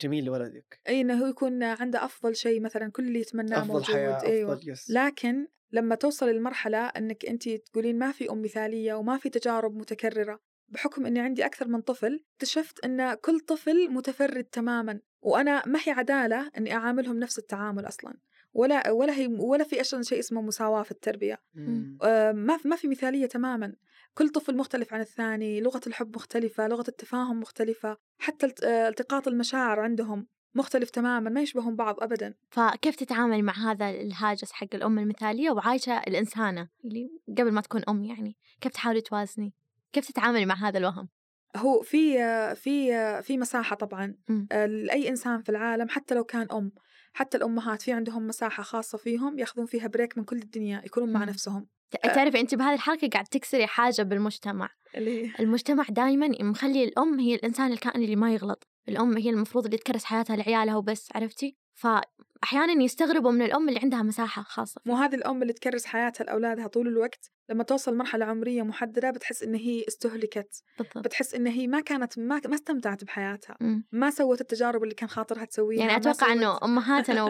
[0.02, 0.80] جميل لولدك.
[0.88, 4.54] إي إنه هو يكون عنده أفضل شيء مثلا كل اللي يتمناه أفضل موجود حياة إيوه.
[4.54, 4.92] أفضل يس.
[4.92, 10.40] لكن لما توصل للمرحلة إنك أنت تقولين ما في أم مثالية وما في تجارب متكررة
[10.70, 15.92] بحكم إني عندي أكثر من طفل اكتشفت إن كل طفل متفرد تماما وأنا ما هي
[15.92, 18.14] عدالة إني أعاملهم نفس التعامل أصلا
[18.54, 21.42] ولا ولا هي ولا في أصلا شيء اسمه مساواة في التربية.
[21.56, 21.98] مم.
[22.04, 23.76] آه، ما في ما في مثالية تماما.
[24.14, 29.28] كل طفل مختلف عن الثاني لغة الحب مختلفة لغة التفاهم مختلفة حتى الت- آه، التقاط
[29.28, 32.34] المشاعر عندهم مختلف تماما ما يشبهون بعض أبدا.
[32.50, 38.04] فكيف تتعامل مع هذا الهاجس حق الأم المثالية وعايشة الإنسانة اللي قبل ما تكون أم
[38.04, 39.54] يعني؟ كيف تحاولي توازني؟
[39.96, 41.10] كيف تتعاملي مع هذا الوهم؟
[41.56, 44.16] هو في آه، في آه، في مساحة طبعا.
[44.30, 44.48] مم.
[44.52, 46.72] آه، لأي إنسان في العالم حتى لو كان أم
[47.14, 51.20] حتى الأمهات في عندهم مساحة خاصة فيهم ياخذون فيها بريك من كل الدنيا يكونون مع
[51.20, 51.26] مم.
[51.26, 51.68] نفسهم.
[52.04, 54.70] تعرفي أنت بهذه الحلقة قاعد تكسري حاجة بالمجتمع.
[54.96, 58.68] اللي المجتمع دائما مخلي الأم هي الإنسان الكائن اللي ما يغلط.
[58.90, 64.02] الأم هي المفروض اللي تكرس حياتها لعيالها وبس عرفتي؟ فأحيانا يستغربوا من الأم اللي عندها
[64.02, 64.82] مساحة خاصة.
[64.86, 69.44] مو هذه الأم اللي تكرس حياتها لأولادها طول الوقت؟ لما توصل مرحلة عمرية محددة بتحس
[69.44, 70.98] إن هي استهلكت بالضبط.
[70.98, 73.86] بتحس إن هي ما كانت ما, ما استمتعت بحياتها مم.
[73.92, 77.24] ما سوت التجارب اللي كان خاطرها تسويها يعني أتوقع سوت- أنه أمهاتنا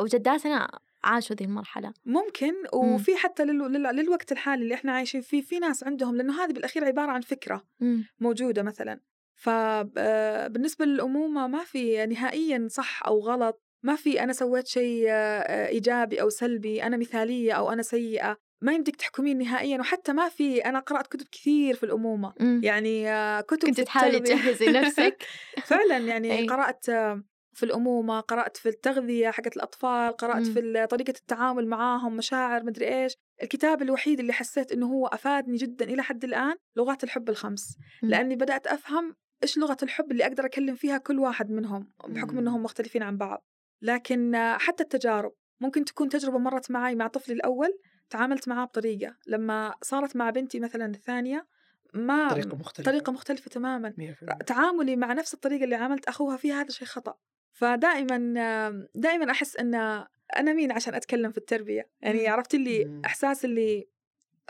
[0.00, 0.68] وجداتنا
[1.04, 1.92] عاشوا ذي المرحلة.
[2.04, 3.58] ممكن وفي حتى لل...
[3.58, 3.82] لل...
[3.82, 7.64] للوقت الحالي اللي إحنا عايشين فيه في ناس عندهم لأنه هذه بالأخير عبارة عن فكرة
[7.80, 8.04] مم.
[8.20, 9.00] موجودة مثلا.
[9.34, 16.22] فبالنسبة للأمومة ما في نهائيا صح أو غلط ما في أنا سويت شيء آه، إيجابي
[16.22, 20.78] أو سلبي أنا مثالية أو أنا سيئة ما يمديك تحكمين نهائيا وحتى ما في أنا
[20.78, 22.60] قرأت كتب كثير في الأمومة مم.
[22.64, 24.20] يعني آه، كتب كنت تحاولي.
[24.20, 25.26] تجهزي نفسك
[25.70, 26.46] فعلا يعني أي.
[26.46, 27.22] قرأت آه،
[27.54, 30.54] في الأمومة قرأت في التغذية حقت الأطفال قرأت مم.
[30.54, 35.84] في طريقة التعامل معاهم مشاعر مدري إيش الكتاب الوحيد اللي حسيت إنه هو أفادني جدا
[35.84, 38.10] إلى حد الآن لغات الحب الخمس مم.
[38.10, 42.38] لأني بدأت أفهم إيش لغة الحب اللي أقدر أكلم فيها كل واحد منهم بحكم مم.
[42.38, 43.44] إنهم مختلفين عن بعض
[43.82, 47.78] لكن حتى التجارب ممكن تكون تجربة مرت معي مع طفلي الأول
[48.10, 51.46] تعاملت معاه بطريقة لما صارت مع بنتي مثلا الثانية
[51.94, 52.90] ما طريقة مختلفة.
[52.90, 53.94] طريقة مختلفة تماما.
[53.98, 57.14] 100% تعاملي مع نفس الطريقة اللي عاملت أخوها فيها هذا شيء خطأ.
[57.52, 58.16] فدائما
[58.94, 59.74] دائما أحس أن
[60.36, 62.28] أنا مين عشان أتكلم في التربية؟ يعني.
[62.28, 63.00] عرفت اللي.
[63.04, 63.88] إحساس اللي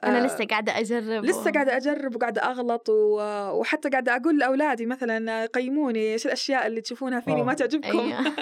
[0.05, 3.21] أنا آه، لسه قاعدة أجرب لسه و- قاعدة أجرب وقاعدة أغلط و...
[3.61, 7.55] وحتى قاعدة أقول لأولادي مثلا قيموني إيش الأشياء اللي تشوفونها فيني ما.
[7.55, 8.33] تعجبكم أيوة.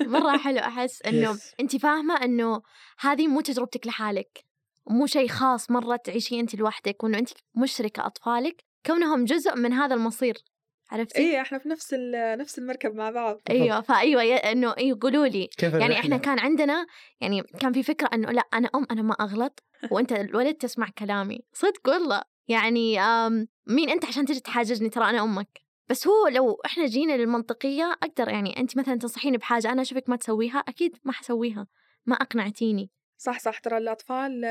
[0.00, 1.40] مرة حلو أحس إنه Yes.
[1.60, 2.62] أنت فاهمة إنه
[3.00, 4.44] هذه مو تجربتك لحالك
[4.90, 9.94] مو شيء خاص مرة تعيشيه أنت لوحدك وإنه أنت مشركة أطفالك كونهم جزء من هذا
[9.94, 10.34] المصير
[10.90, 12.38] عرفتي؟ إيه إحنا في نفس ال...
[12.38, 13.40] نفس المركب مع بعض.
[13.50, 15.48] أيوه فأيوة إنه أيوه قولوا لي.
[15.62, 16.86] يعني؟ إحنا كان عندنا
[17.20, 21.40] يعني كان في فكرة إنه لأ أنا أم أنا ما أغلط وأنت الولد تسمع كلامي.
[21.52, 22.22] صدق والله.
[22.48, 22.98] يعني
[23.66, 25.60] مين أنت عشان تجي تحاججني؟ ترى أنا أمك.
[25.88, 30.16] بس هو لو إحنا جينا للمنطقية أقدر يعني أنت مثلا تنصحيني بحاجة أنا أشوفك ما
[30.16, 31.66] تسويها أكيد ما حسويها.
[32.06, 32.90] ما أقنعتيني.
[33.18, 33.58] صح صح.
[33.58, 34.44] ترى الأطفال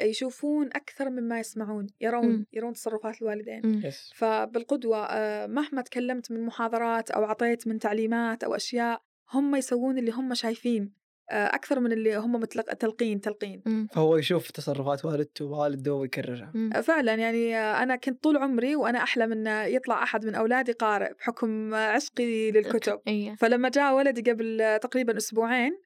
[0.00, 2.46] يشوفون أكثر مما يسمعون يرون مم.
[2.52, 3.80] يرون تصرفات الوالدين مم.
[3.84, 9.98] يس فبالقدوة آه، مهما تكلمت من محاضرات أو عطيت من تعليمات أو أشياء هم يسوون
[9.98, 12.72] اللي هم شايفين آه، أكثر من اللي هم متلق...
[12.72, 13.88] تلقين تلقين مم.
[13.92, 16.70] فهو يشوف تصرفات والدته ووالده ويكررها مم.
[16.74, 21.12] آه، فعلا يعني أنا كنت طول عمري وأنا أحلم أن يطلع أحد من أولادي قارئ
[21.12, 25.78] بحكم عشقي للكتب أيوه فلما جاء ولدي قبل تقريبا أسبوعين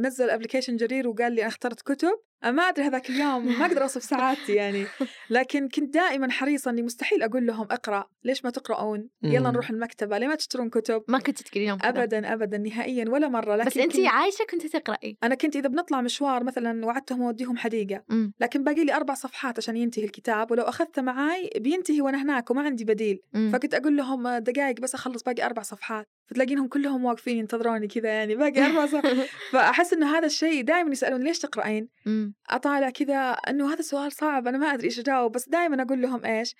[0.00, 4.02] نزل ابلكيشن جرير وقال لي أنا اخترت كتب ما أدري هذاك اليوم ما أقدر أوصف
[4.02, 4.86] سعادتي يعني.
[5.30, 9.46] لكن كنت دائما حريصه اني مستحيل أقول لهم اقرأ ليش ما تقرؤون يلا مم.
[9.52, 11.78] نروح المكتبة ليه ما تشترون كتب ما كنت كذا.
[11.82, 15.68] ابدا ابدا نهائيا ولا مرة لكن بس انت كنت- عايشة كنت تقرأي أنا كنت إذا
[15.68, 20.50] بنطلع مشوار مثلا وعدتهم أوديهم حديقة أمم، لكن باقي لي أربع صفحات عشان ينتهي الكتاب
[20.50, 23.50] ولو أخذته معاي بينتهي وأنا هناك وما عندي بديل أمم.
[23.52, 28.34] فكنت أقول لهم دقائق بس أخلص باقي أربع صفحات فتلاقينهم كلهم واقفين ينتظروني كذا يعني
[28.36, 33.72] باقي أربع صفحات فأحس إنه هذا الشيء دائما يسالون ليش تقرأين؟ أمم، أطالع كذا إنه
[33.72, 36.54] هذا سؤال صعب أنا ما أدري إيش أجاوب بس دائما أقول لهم إيش؟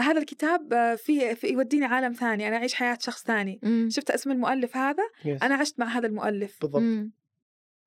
[0.00, 3.60] هذا الكتاب آه، فيه في يوديني عالم ثاني أنا أعيش حياة شخص ثاني.
[3.64, 5.42] أمم، شفت اسم المؤلف هذا؟ yes.
[5.42, 6.60] أنا عشت مع هذا المؤلف.
[6.60, 6.82] بالضبط.
[6.82, 7.12] أمم.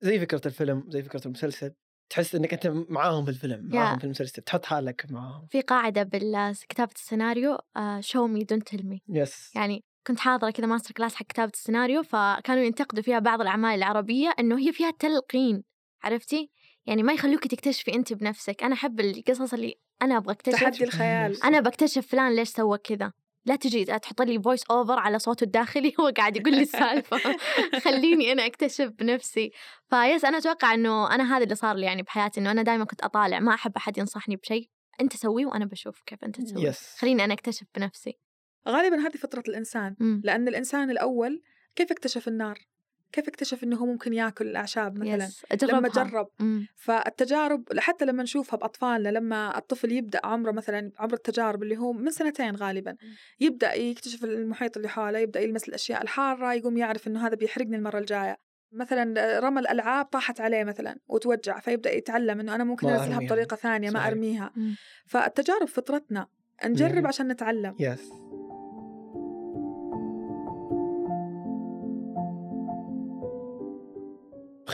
[0.02, 1.74] زي فكرة الفيلم زي فكرة المسلسل.
[2.10, 4.00] تحس إنك أنت معاهم في الفيلم معاهم يا.
[4.00, 4.42] في المسلسل.
[4.42, 5.48] تحط حالك معاهم.
[5.52, 7.58] في قاعدة بالكتابة السيناريو
[8.00, 12.64] شو مي دون تلمي yes يعني كنت حاضرة كذا master class حق كتابة السيناريو فكانوا
[12.64, 15.64] ينتقدوا فيها بعض الأعمال العربية إنه هي فيها تلقين
[16.04, 16.50] عرفتي؟
[16.86, 18.64] يعني ما يخلوك تكتشفي أنت بنفسك.
[18.64, 20.60] أنا أحب القصص اللي أنا أبغى أكتشف.
[20.60, 21.44] تحدي الخيال.
[21.44, 23.12] أنا بكتشف فلان ليش سوى كذا.
[23.46, 27.18] لا تجي تحط لي voice over على صوته الداخلي هو قاعد يقول لي السالفة.
[27.86, 29.52] خليني أنا أكتشف بنفسي.
[29.90, 33.04] فيس أنا أتوقع إنه أنا هذا اللي صار لي يعني بحياتي إنه أنا دائما كنت
[33.04, 33.40] أطالع.
[33.40, 34.70] ما أحب أحد ينصحني بشيء.
[35.02, 38.20] أنت سويه وأنا بشوف كيف أنت تسوي yes خليني أنا أكتشف بنفسي.
[38.68, 39.96] غالبا هذه فطرة الإنسان.
[40.00, 40.22] مم.
[40.24, 41.42] لأن الإنسان الأول
[41.76, 42.60] كيف اكتشف النار؟
[43.12, 45.80] كيف اكتشف إنه هو ممكن ياكل الأعشاب مثلا؟ يس أجربها.
[45.80, 46.68] لما جرب مم.
[46.76, 52.12] فالتجارب حتى لما نشوفها بأطفالنا لما الطفل يبدأ عمره مثلا عمر التجارب اللي هو من
[52.12, 52.96] سنتين غالبا
[53.40, 58.00] يبدأ يكتشف المحيط اللي حوله يبدأ يلمس الأشياء الحارة يقوم يعرف إنه هذا بيحرقني المرة
[58.00, 58.38] الجاية
[58.72, 63.28] مثلا رمى الالعاب طاحت عليه مثلا وتوجع فيبدأ يتعلم إنه أنا ممكن ما انزلها أرميها.
[63.28, 64.08] بطريقة ثانية ما صحيح.
[64.08, 64.76] أرميها مم.
[65.06, 66.28] فالتجارب فطرتنا
[66.66, 67.08] نجرب مم.
[67.08, 68.10] عشان نتعلم يس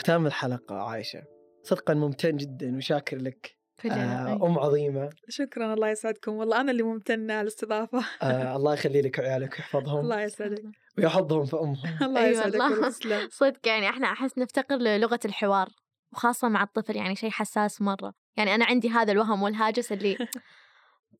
[0.05, 1.23] ختام الحلقة عايشة.
[1.63, 3.57] صدقا ممتن جدا وشاكر لك.
[3.85, 4.33] آه أي.
[4.33, 5.09] أم عظيمة.
[5.29, 6.31] شكرا الله يسعدكم.
[6.31, 8.05] والله أنا اللي ممتنة على الاستضافة.
[8.21, 10.63] آه الله يخلي لك وعيالك ويحفظهم الله يسعدك.
[10.97, 11.97] ويحضهم في أمهم.
[12.07, 12.61] الله أي يسعدك
[13.41, 15.69] صدق يعني إحنا أحس نفتقر للغة الحوار
[16.13, 18.13] وخاصة مع الطفل يعني شيء حساس مرة.
[18.37, 20.17] يعني أنا عندي هذا الوهم والهاجس اللي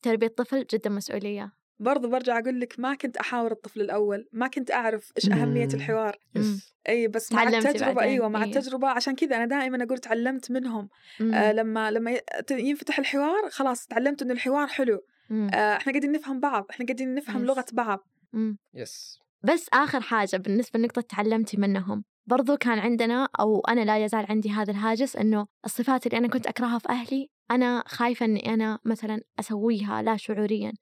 [0.01, 1.51] تربية طفل جدا مسؤولية.
[1.80, 5.73] برضو برجع أقول لك ما كنت أحاور الطفل الأول ما كنت أعرف إيش أهمية مم.
[5.73, 8.45] الحوار yes إي بس مع التجربة بعدين، أيوه مع إيه.
[8.45, 11.34] التجربة عشان كذا أنا دائما أقول تعلمت منهم مم.
[11.34, 12.19] آه لما لما
[12.51, 14.99] ينفتح الحوار خلاص تعلمت إنه الحوار حلو
[15.30, 15.49] مم.
[15.53, 17.47] آه إحنا قاعدين نفهم بعض إحنا قاعدين نفهم yes.
[17.47, 17.99] لغة بعض
[18.34, 18.57] مم.
[18.73, 24.26] يس بس آخر حاجة بالنسبة لنقطة تعلمتي منهم برضو كان عندنا أو أنا لا يزال
[24.30, 28.80] عندي هذا الهاجس أنه الصفات اللي أنا كنت أكرهها في أهلي أنا خايفة أني أنا
[28.86, 30.73] مثلا أسويها لا شعوريا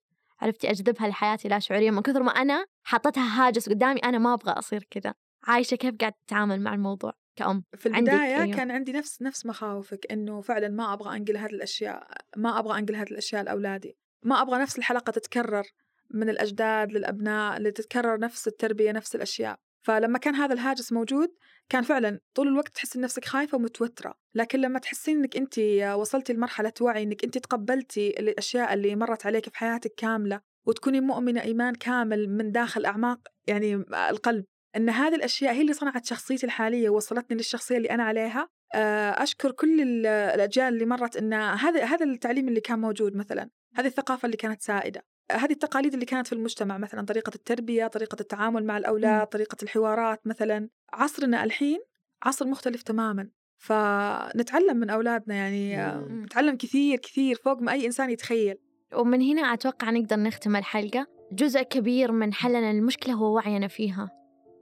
[0.42, 4.52] عرفتي أجذبها لحياتي لا شعوريا من كثر ما أنا حطيتها هاجس قدامي أنا ما أبغى
[4.52, 5.14] أصير كذا.
[5.44, 8.56] عايشة كيف قاعد تتعامل مع الموضوع كأم؟ في عندك، البدايه أيوه.
[8.56, 12.08] كان عندي نفس نفس مخاوفك إنه فعلا ما أبغى أنقل هذه الأشياء
[12.38, 13.98] ما أبغى أنقل هذه الأشياء لأولادي.
[14.24, 15.64] ما أبغى نفس الحلقة تتكرر
[16.10, 19.60] من الأجداد للأبناء اللي تتكرر نفس التربية نفس الأشياء.
[19.84, 21.30] فلما كان هذا الهاجس موجود
[21.70, 24.14] كان فعلا طول الوقت تحس نفسك خايفة ومتوترة.
[24.36, 25.60] لكن لما تحسين إنك انت
[26.00, 31.42] وصلتي لمرحلة وعي إنك انت تقبلتي الأشياء اللي مرت عليك في حياتك كاملة وتكوني مؤمنة
[31.42, 33.76] إيمان كامل من داخل أعماق يعني
[34.10, 39.24] القلب إن هذه الأشياء هي اللي صنعت شخصيتي الحالية ووصلتني للشخصية اللي أنا عليها آه،
[39.24, 43.86] أشكر كل ال- الأجيال اللي مرت إن هذا هذا التعليم اللي كان موجود مثلا هذه
[43.88, 45.06] الثقافة اللي كانت سائدة.
[45.32, 49.24] هذه التقاليد اللي كانت في المجتمع مثلا طريقة التربية طريقة التعامل مع الأولاد مم.
[49.24, 51.80] طريقة الحوارات مثلا عصرنا الحين
[52.24, 56.24] عصر مختلف تماما فنتعلم من أولادنا يعني آه، مم.
[56.24, 58.56] نتعلم كثير كثير فوق ما أي إنسان يتخيل
[58.96, 64.10] ومن هنا أتوقع نقدر نختم الحلقة جزء كبير من حلنا للمشكلة هو وعينا فيها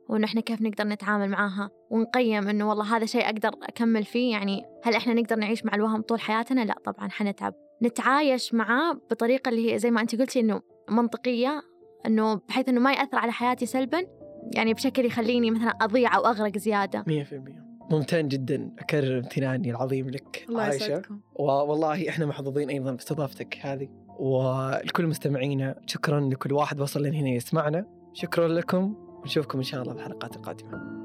[0.10, 4.66] وإنه إحنا كيف نقدر نتعامل معاها ونقيم إنه والله هذا شيء أقدر أكمل فيه يعني
[4.84, 7.54] هل إحنا نقدر نعيش مع الوهم طول حياتنا؟ لا طبعا حنتعب
[7.84, 11.62] نتعايش معاه بطريقة اللي هي زي ما أنت قلتي إنه منطقية
[12.06, 14.08] إنه بحيث إنه ما يأثر على حياتي سلبا
[14.56, 17.04] يعني بشكل يخليني مثلا أضيع أو أغرق زيادة.
[17.08, 17.62] 100%
[17.92, 18.72] ممتن جدا.
[18.80, 20.86] أكرر امتناني العظيم لك الله عايشة.
[20.86, 21.20] يسعدكم.
[21.36, 23.90] والله إحنا محظوظين أيضا باستضافتك هذه.
[24.20, 27.86] ولكل مستمعينا شكرا لكل واحد وصل لهنا يسمعنا.
[28.14, 28.96] شكرا لكم.
[29.22, 31.01] ونشوفكم إن شاء الله بالحلقات القادمة.